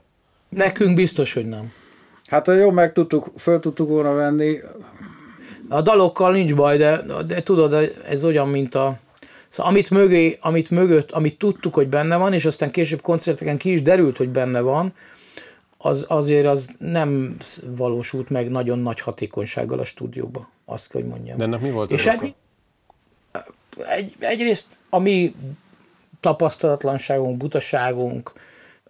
[0.49, 1.71] Nekünk biztos, hogy nem.
[2.25, 4.57] Hát jó, meg tudtuk, föl tudtuk volna venni.
[5.69, 8.97] A dalokkal nincs baj, de, de tudod, ez olyan, mint a...
[9.49, 13.71] Szóval amit mögé, amit mögött, amit tudtuk, hogy benne van, és aztán később koncerteken ki
[13.71, 14.93] is derült, hogy benne van,
[15.77, 21.37] az azért az nem valósult meg nagyon nagy hatékonysággal a stúdióba, azt kell, hogy mondjam.
[21.37, 22.33] De ennek mi volt és egy,
[23.97, 25.35] egy, egyrészt a mi
[26.19, 28.31] tapasztalatlanságunk, butaságunk,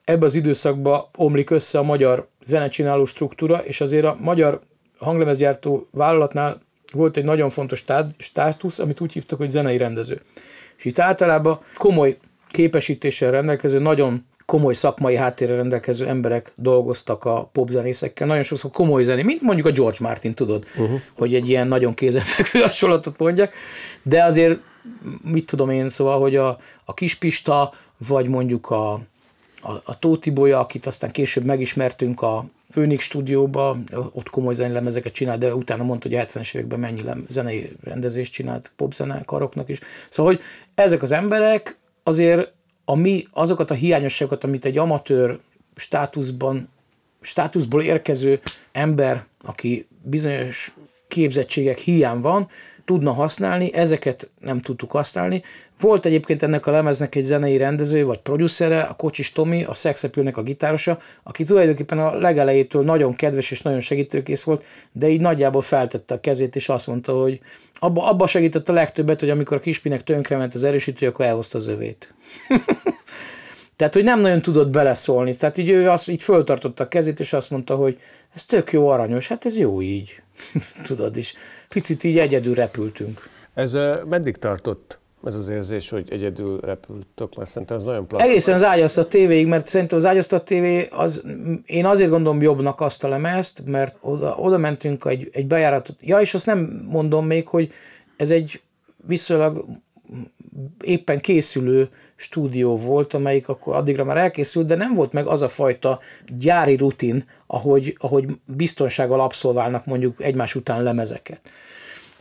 [0.03, 4.61] ebbe az időszakban omlik össze a magyar zenecsináló struktúra, és azért a magyar
[4.97, 6.61] hanglemezgyártó vállalatnál
[6.93, 7.85] volt egy nagyon fontos
[8.17, 10.21] státusz, amit úgy hívtak, hogy zenei rendező.
[10.77, 12.17] És itt általában komoly
[12.51, 19.21] képesítéssel rendelkező, nagyon komoly szakmai háttérre rendelkező emberek dolgoztak a popzenészekkel, nagyon sokszor komoly zené,
[19.23, 20.99] mint mondjuk a George Martin, tudod, uh-huh.
[21.13, 23.53] hogy egy ilyen nagyon kézenfekvő hasonlatot mondjak,
[24.03, 24.59] de azért
[25.23, 27.73] mit tudom én, szóval, hogy a, a Kispista,
[28.07, 28.93] vagy mondjuk a,
[29.61, 33.77] a, a Tóti Bolya, akit aztán később megismertünk a Főnix stúdióba,
[34.11, 38.71] ott komoly zenelemezeket csinált, de utána mondta, hogy a 70-es években mennyi zenei rendezést csinált
[38.75, 39.79] popzenekaroknak is.
[40.09, 40.41] Szóval, hogy
[40.75, 42.51] ezek az emberek azért
[42.85, 45.39] a mi, azokat a hiányosságokat, amit egy amatőr
[45.75, 46.69] státuszban,
[47.21, 48.39] státuszból érkező
[48.71, 50.73] ember, aki bizonyos
[51.07, 52.49] képzettségek hiány van,
[52.87, 55.43] tudna használni, ezeket nem tudtuk használni.
[55.79, 60.37] Volt egyébként ennek a lemeznek egy zenei rendező, vagy producere, a Kocsis Tomi, a Szexepülnek
[60.37, 65.61] a gitárosa, aki tulajdonképpen a legelejétől nagyon kedves és nagyon segítőkész volt, de így nagyjából
[65.61, 67.39] feltette a kezét, és azt mondta, hogy
[67.79, 71.67] abba, abba segített a legtöbbet, hogy amikor a kispinek tönkrement az erősítő, akkor elhozta az
[71.67, 72.13] övét.
[73.77, 75.35] Tehát, hogy nem nagyon tudott beleszólni.
[75.35, 77.99] Tehát így ő azt, így föltartotta a kezét, és azt mondta, hogy
[78.33, 80.21] ez tök jó aranyos, hát ez jó így.
[80.87, 81.33] Tudod is.
[81.69, 83.29] Picit így egyedül repültünk.
[83.53, 84.99] Ez meddig tartott?
[85.27, 88.31] ez az érzés, hogy egyedül repültök, mert szerintem ez nagyon plastikus.
[88.31, 91.23] Egészen az ágyasztat tévéig, mert szerintem az ágyasztat tévé, az,
[91.65, 95.97] én azért gondolom jobbnak azt a lemezt, mert oda, oda mentünk egy, egy bejáratot.
[96.01, 97.71] Ja, és azt nem mondom még, hogy
[98.17, 98.61] ez egy
[99.07, 99.65] viszonylag
[100.81, 101.89] éppen készülő
[102.19, 105.99] stúdió volt, amelyik akkor addigra már elkészült, de nem volt meg az a fajta
[106.37, 111.39] gyári rutin, ahogy, ahogy biztonsággal abszolválnak mondjuk egymás után lemezeket.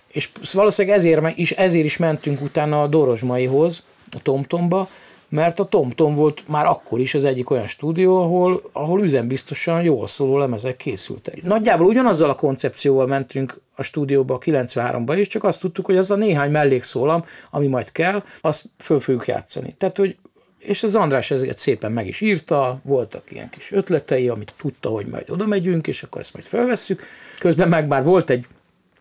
[0.07, 3.82] És valószínűleg ezért is, ezért is mentünk utána a Dorozsmaihoz,
[4.12, 4.88] a Tomtomba,
[5.28, 10.06] mert a TomTom volt már akkor is az egyik olyan stúdió, ahol, ahol üzembiztosan jól
[10.06, 11.42] szóló lemezek készültek.
[11.42, 16.10] Nagyjából ugyanazzal a koncepcióval mentünk a stúdióba a 93-ba is, csak azt tudtuk, hogy az
[16.10, 19.74] a néhány mellékszólam, ami majd kell, azt föl fogjuk játszani.
[19.78, 20.16] Tehát, hogy
[20.58, 25.06] és az András ezeket szépen meg is írta, voltak ilyen kis ötletei, amit tudta, hogy
[25.06, 27.02] majd oda megyünk, és akkor ezt majd felvesszük.
[27.38, 28.46] Közben meg már volt egy,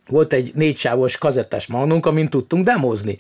[0.08, 3.20] volt egy négysávos kazettás magnunk, amin tudtunk demozni.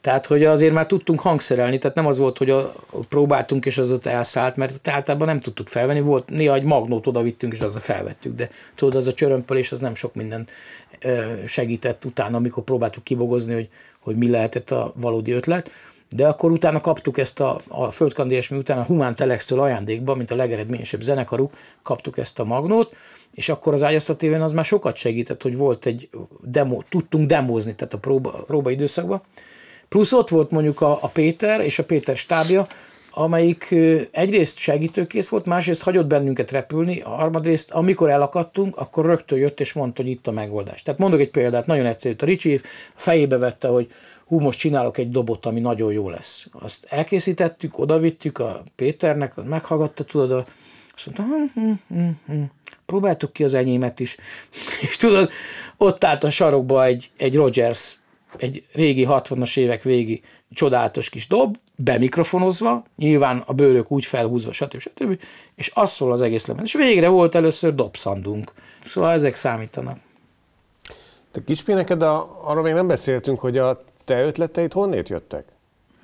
[0.00, 2.74] Tehát, hogy azért már tudtunk hangszerelni, tehát nem az volt, hogy a,
[3.08, 7.22] próbáltunk, és az ott elszállt, mert általában nem tudtuk felvenni, volt néha egy magnót oda
[7.22, 10.46] vittünk, és azzal felvettük, de tudod, az a csörömpölés, az nem sok minden
[11.46, 13.68] segített utána, amikor próbáltuk kibogozni, hogy,
[14.00, 15.70] hogy mi lehetett a valódi ötlet.
[16.08, 20.30] De akkor utána kaptuk ezt a, a Földkandi mi utána a Humán Telextől ajándékba, mint
[20.30, 22.94] a legeredményesebb zenekaruk, kaptuk ezt a magnót,
[23.34, 26.08] és akkor az ágyasztat tévén az már sokat segített, hogy volt egy
[26.40, 29.22] demo, tudtunk demozni, tehát a próba, próba időszakban,
[29.88, 32.66] Plusz ott volt mondjuk a, a Péter és a Péter stábja,
[33.10, 33.74] amelyik
[34.10, 39.72] egyrészt segítőkész volt, másrészt hagyott bennünket repülni, a harmadrészt, amikor elakadtunk, akkor rögtön jött és
[39.72, 40.82] mondta, hogy itt a megoldás.
[40.82, 42.14] Tehát mondok egy példát, nagyon egyszerű.
[42.18, 42.60] A Ricsi
[42.94, 43.90] fejébe vette, hogy,
[44.26, 46.46] hú, most csinálok egy dobot, ami nagyon jó lesz.
[46.52, 50.44] Azt elkészítettük, odavittük a Péternek, meghallgatta, tudod, a,
[50.94, 52.42] azt mondta, hm, hm, hm, hm,
[52.86, 54.16] próbáltuk ki az enyémet is.
[54.88, 55.30] És tudod,
[55.76, 57.98] ott állt a sarokba egy, egy Rogers,
[58.38, 64.78] egy régi 60-as évek végi csodálatos kis dob, bemikrofonozva, nyilván a bőrök úgy felhúzva, stb.
[64.78, 65.20] stb.
[65.54, 66.64] És az szól az egész lemez.
[66.64, 68.52] És végre volt először dobszandunk.
[68.84, 69.98] Szóval ezek számítanak.
[71.30, 75.44] Te Kispé, neked a, arról még nem beszéltünk, hogy a te ötleteid honnét jöttek?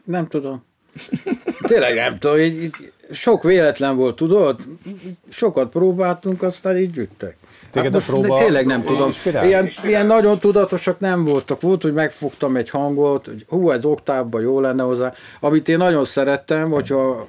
[0.04, 0.64] Nem tudom.
[1.62, 4.60] Tényleg nem tudom, így, így sok véletlen volt, tudod?
[5.30, 7.36] Sokat próbáltunk, aztán így jöttek.
[7.70, 9.10] Téged hát a próba tényleg nem tudom.
[9.24, 11.60] Ilyen, ilyen nagyon tudatosak nem voltak.
[11.60, 15.12] Volt, hogy megfogtam egy hangot, hogy hú, ez oktávban jó lenne hozzá.
[15.40, 17.26] Amit én nagyon szerettem, hogyha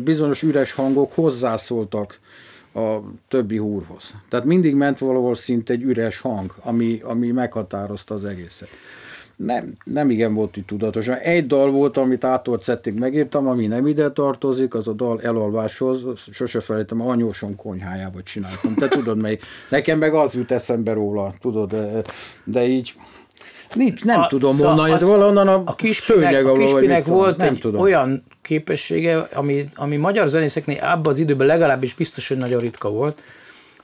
[0.00, 2.18] bizonyos üres hangok hozzászóltak
[2.74, 2.96] a
[3.28, 4.14] többi húrhoz.
[4.28, 8.68] Tehát mindig ment valahol szinte egy üres hang, ami, ami meghatározta az egészet.
[9.44, 11.16] Nem, nem igen volt így tudatosan.
[11.16, 16.04] Egy dal volt, amit átolt szettig megírtam, ami nem ide tartozik, az a dal elalváshoz,
[16.30, 18.74] sose felejtem, anyósom konyhájába csináltam.
[18.74, 19.38] Te tudod, mely.
[19.68, 22.02] Nekem meg az jut eszembe róla, tudod, de,
[22.44, 22.94] de így
[23.74, 27.54] Nincs, nem a, tudom szóval onnan, az, valahonnan a, a kispinek, a kispinek volt nem
[27.54, 27.80] egy tudom.
[27.80, 33.22] olyan képessége, ami, ami magyar zenészeknél abban az időben legalábbis biztos, hogy nagyon ritka volt.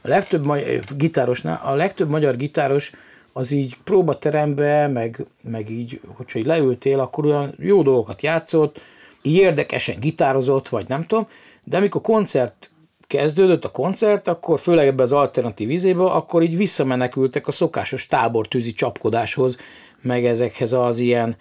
[0.01, 2.93] A legtöbb magyar, gitárosnál, a legtöbb magyar gitáros
[3.37, 8.81] az így próbaterembe, meg, meg így, hogyha így leültél, akkor olyan jó dolgokat játszott,
[9.23, 11.29] így érdekesen gitározott, vagy nem tudom,
[11.65, 12.71] de amikor koncert
[13.07, 18.73] kezdődött a koncert, akkor főleg ebbe az alternatív izébe, akkor így visszamenekültek a szokásos tábortűzi
[18.73, 19.57] csapkodáshoz,
[20.01, 21.37] meg ezekhez az ilyen,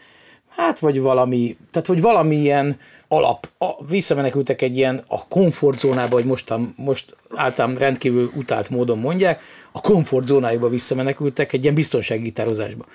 [0.50, 6.26] hát vagy valami, tehát vagy valami ilyen alap, a, visszamenekültek egy ilyen a komfortzónába, hogy
[6.26, 9.41] most, most általán rendkívül utált módon mondják,
[9.76, 12.86] a komfortzónájukba visszamenekültek egy ilyen biztonsággitározásba.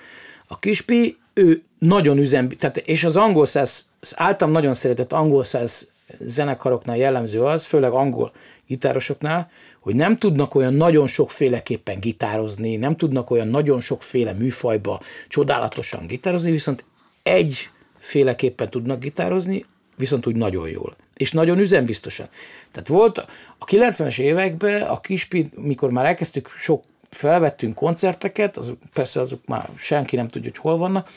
[0.47, 5.91] A Kispi, ő nagyon üzem, tehát, és az angol száz, általam nagyon szeretett angol száz
[6.19, 8.31] zenekaroknál jellemző az, főleg angol
[8.67, 16.07] gitárosoknál, hogy nem tudnak olyan nagyon sokféleképpen gitározni, nem tudnak olyan nagyon sokféle műfajba csodálatosan
[16.07, 16.85] gitározni, viszont
[17.23, 19.65] egyféleképpen tudnak gitározni,
[19.97, 20.95] viszont úgy nagyon jól.
[21.17, 22.29] És nagyon üzembiztosan.
[22.71, 23.17] Tehát volt
[23.57, 29.69] a 90-es években a Kispi, mikor már elkezdtük sok felvettünk koncerteket, az, persze azok már
[29.77, 31.09] senki nem tudja, hogy hol vannak,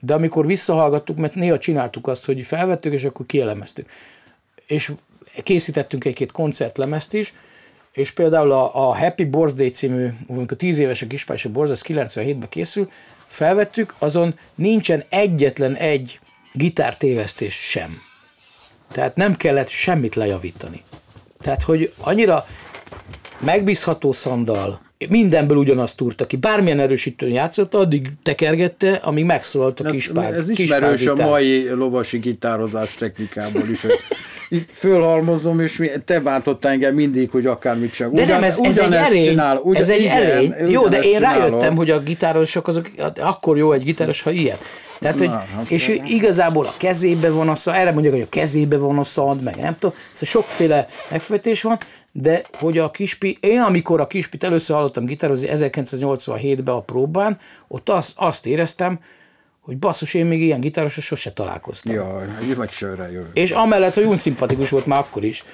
[0.00, 3.90] de amikor visszahallgattuk, mert néha csináltuk azt, hogy felvettük, és akkor kielemeztük.
[4.66, 4.92] És
[5.42, 7.32] készítettünk egy-két koncertlemezt is,
[7.92, 11.70] és például a, a Happy Birthday című, amikor 10 éves a kispár, és a Borz,
[11.70, 12.90] az 97-ben készül,
[13.26, 16.20] felvettük, azon nincsen egyetlen egy
[16.52, 18.07] gitártévesztés sem.
[18.92, 20.82] Tehát nem kellett semmit lejavítani.
[21.40, 22.46] Tehát, hogy annyira
[23.38, 26.36] megbízható szandal, mindenből ugyanazt túrta ki.
[26.36, 30.32] Bármilyen erősítőn játszott, addig tekergette, amíg megszólalt a kispár.
[30.32, 33.86] Ez, ez ismerős a mai lovasi gitározás technikából is.
[34.48, 37.98] Itt fölhalmozom, és te bántottál engem mindig, hogy akármit.
[37.98, 39.24] De Ugyan, nem, ez, ez egy erény.
[39.24, 40.54] Csinál, ugyan, ez egy igen, erény.
[40.70, 41.40] Jó, de én csinálom.
[41.40, 42.90] rájöttem, hogy a gitárosok azok,
[43.20, 44.56] akkor jó egy gitáros, ha ilyen.
[44.98, 48.28] Tehát, hogy, hát és ő igazából a kezébe van a szad, erre mondjuk, hogy a
[48.28, 51.78] kezébe van a szad, meg nem tudom, szóval sokféle megfejtés van,
[52.20, 57.38] de hogy a Kispi, én amikor a Kispit először hallottam gitározni 1987-ben a próbán,
[57.68, 59.00] ott azt, azt éreztem,
[59.60, 61.94] hogy basszus, én még ilyen gitárosra sose találkoztam.
[61.94, 63.30] Jaj, vagy sörre jön.
[63.32, 65.44] És amellett, hogy unszimpatikus volt már akkor is.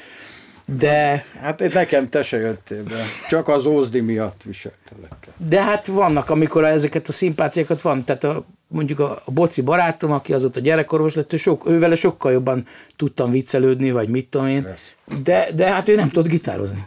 [0.64, 1.24] De...
[1.40, 3.04] Hát nekem te se jöttél be.
[3.28, 5.28] Csak az Ózdi miatt viseltelek.
[5.36, 8.04] De hát vannak, amikor ezeket a szimpátiákat van.
[8.04, 12.32] Tehát a, mondjuk a, a boci barátom, aki azóta gyerekorvos lett, ő sok, ővele sokkal
[12.32, 14.74] jobban tudtam viccelődni, vagy mit tudom én.
[15.24, 16.86] De, de hát ő nem tud gitározni.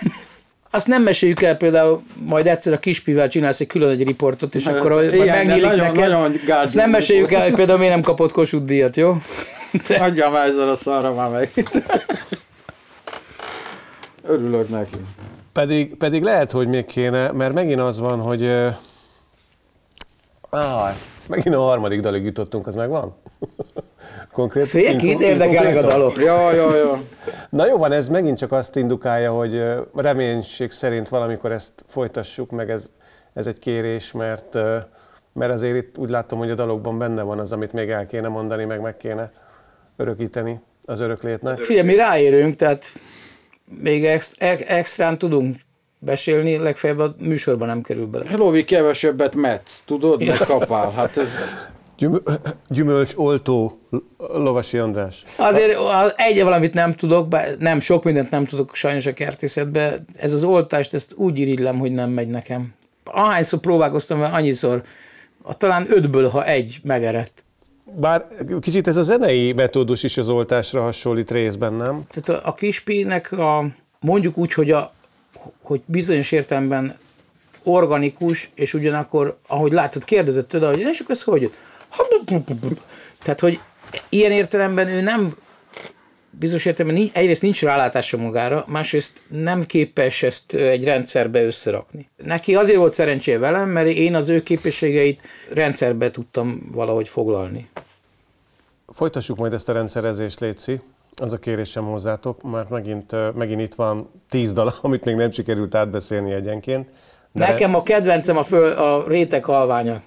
[0.70, 4.66] Azt nem meséljük el például, majd egyszer a kispivel csinálsz egy külön egy riportot, és
[4.66, 5.96] akkor majd megnyílik nagyon, neked.
[5.96, 9.16] Nagyon Azt nem meséljük el, hogy például miért nem kapott Kossuth díjat, jó?
[9.86, 9.96] De...
[10.04, 11.50] Adja már ezzel a szarra már meg.
[14.22, 14.96] Örülök neki.
[15.52, 18.50] Pedig, pedig lehet, hogy még kéne, mert megint az van, hogy
[20.50, 20.90] ah,
[21.28, 23.14] megint a harmadik dalig jutottunk, az megvan?
[24.32, 26.16] Konkrét, Fél, kit érdekelnek a dalok?
[26.16, 27.00] Ja, ja, ja.
[27.50, 29.62] Na jó van, ez megint csak azt indukálja, hogy
[29.94, 32.90] reménység szerint valamikor ezt folytassuk, meg ez,
[33.32, 34.54] ez egy kérés, mert,
[35.32, 38.28] mert azért itt úgy látom, hogy a dalokban benne van az, amit még el kéne
[38.28, 39.32] mondani, meg meg kéne
[39.96, 41.58] örökíteni az öröklétnek.
[41.58, 42.84] Figyelj, mi ráérünk, tehát
[43.82, 44.04] még
[44.66, 45.56] extrán tudunk
[45.98, 48.36] besélni, legfeljebb a műsorban nem kerül bele.
[48.36, 50.90] Lovi, kevesebbet metsz, tudod, meg kapál.
[50.90, 51.28] Hát ez...
[52.68, 53.78] Gyümölcs oltó
[54.18, 55.22] Lovasi András.
[55.36, 55.78] Azért
[56.16, 60.04] egy valamit nem tudok, nem sok mindent nem tudok sajnos a kertészetben.
[60.16, 62.74] Ez az oltást, ezt úgy irigylem, hogy nem megy nekem.
[63.04, 64.82] Ahányszor próbálkoztam, mert annyiszor
[65.58, 67.44] talán ötből, ha egy megerett.
[67.84, 68.26] Bár
[68.60, 72.04] kicsit ez a zenei metódus is az oltásra hasonlít részben, nem?
[72.10, 73.66] Tehát a, a kispinek a,
[74.00, 74.92] mondjuk úgy, hogy, a,
[75.62, 76.98] hogy bizonyos értelemben
[77.62, 81.52] organikus, és ugyanakkor, ahogy látod, kérdezett tőle, hogy és akkor ez hogy
[83.22, 83.60] Tehát, hogy
[84.08, 85.36] ilyen értelemben ő nem
[86.30, 92.08] bizonyos értelemben egyrészt nincs rálátása magára, másrészt nem képes ezt egy rendszerbe összerakni.
[92.16, 95.22] Neki azért volt szerencséje velem, mert én az ő képességeit
[95.52, 97.68] rendszerbe tudtam valahogy foglalni.
[98.88, 100.80] Folytassuk majd ezt a rendszerezést, Léci.
[101.20, 105.74] Az a kérésem hozzátok, mert megint, megint itt van tíz dal, amit még nem sikerült
[105.74, 106.88] átbeszélni egyenként.
[107.32, 107.46] De...
[107.46, 110.02] Nekem a kedvencem a, föl, a rétek halványa.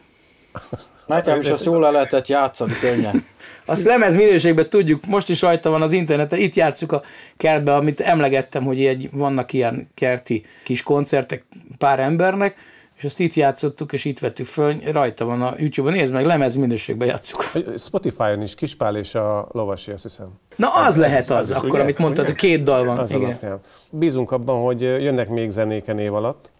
[1.05, 3.23] Nekem is azt jól le lehetett játszani könnyen.
[3.65, 7.01] Azt lemez minőségben tudjuk, most is rajta van az interneten, itt játszuk a
[7.37, 11.45] kertbe, amit emlegettem, hogy egy, vannak ilyen kerti kis koncertek
[11.77, 12.55] pár embernek,
[13.01, 16.55] és azt itt játszottuk, és itt vettük föl, rajta van a YouTube-on, nézd meg, lemez
[16.55, 17.51] minőségben játszuk.
[17.77, 20.27] Spotify-on is Kispál és a Lovasi, azt hiszem.
[20.55, 21.81] Na az, az lehet az, az, az akkor, ugye?
[21.81, 22.97] amit mondtad, a két dal van.
[22.97, 23.23] Az igen.
[23.23, 23.59] Alapján.
[23.91, 26.51] Bízunk abban, hogy jönnek még zenéken év alatt,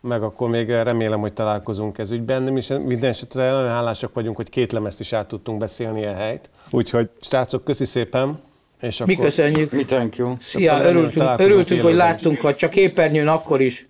[0.00, 2.42] meg akkor még remélem, hogy találkozunk ez ügyben.
[2.42, 6.50] Mi minden esetre nagyon hálásak vagyunk, hogy két lemezt is át tudtunk beszélni a helyt.
[6.70, 8.40] Úgyhogy srácok, köszi szépen.
[8.80, 9.24] És Mi akkor...
[9.24, 9.72] köszönjük.
[9.72, 10.34] Mi thank you.
[10.40, 13.88] Szia, örültünk, örültünk hogy láttunk, ha csak képernyőn akkor is.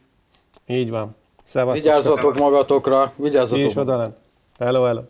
[0.66, 1.18] Így van.
[1.51, 1.84] Szevasztok.
[1.84, 3.59] Vigyázzatok magatokra, vigyázzatok.
[3.59, 4.12] Ki is oda
[4.59, 5.01] Hello, hello.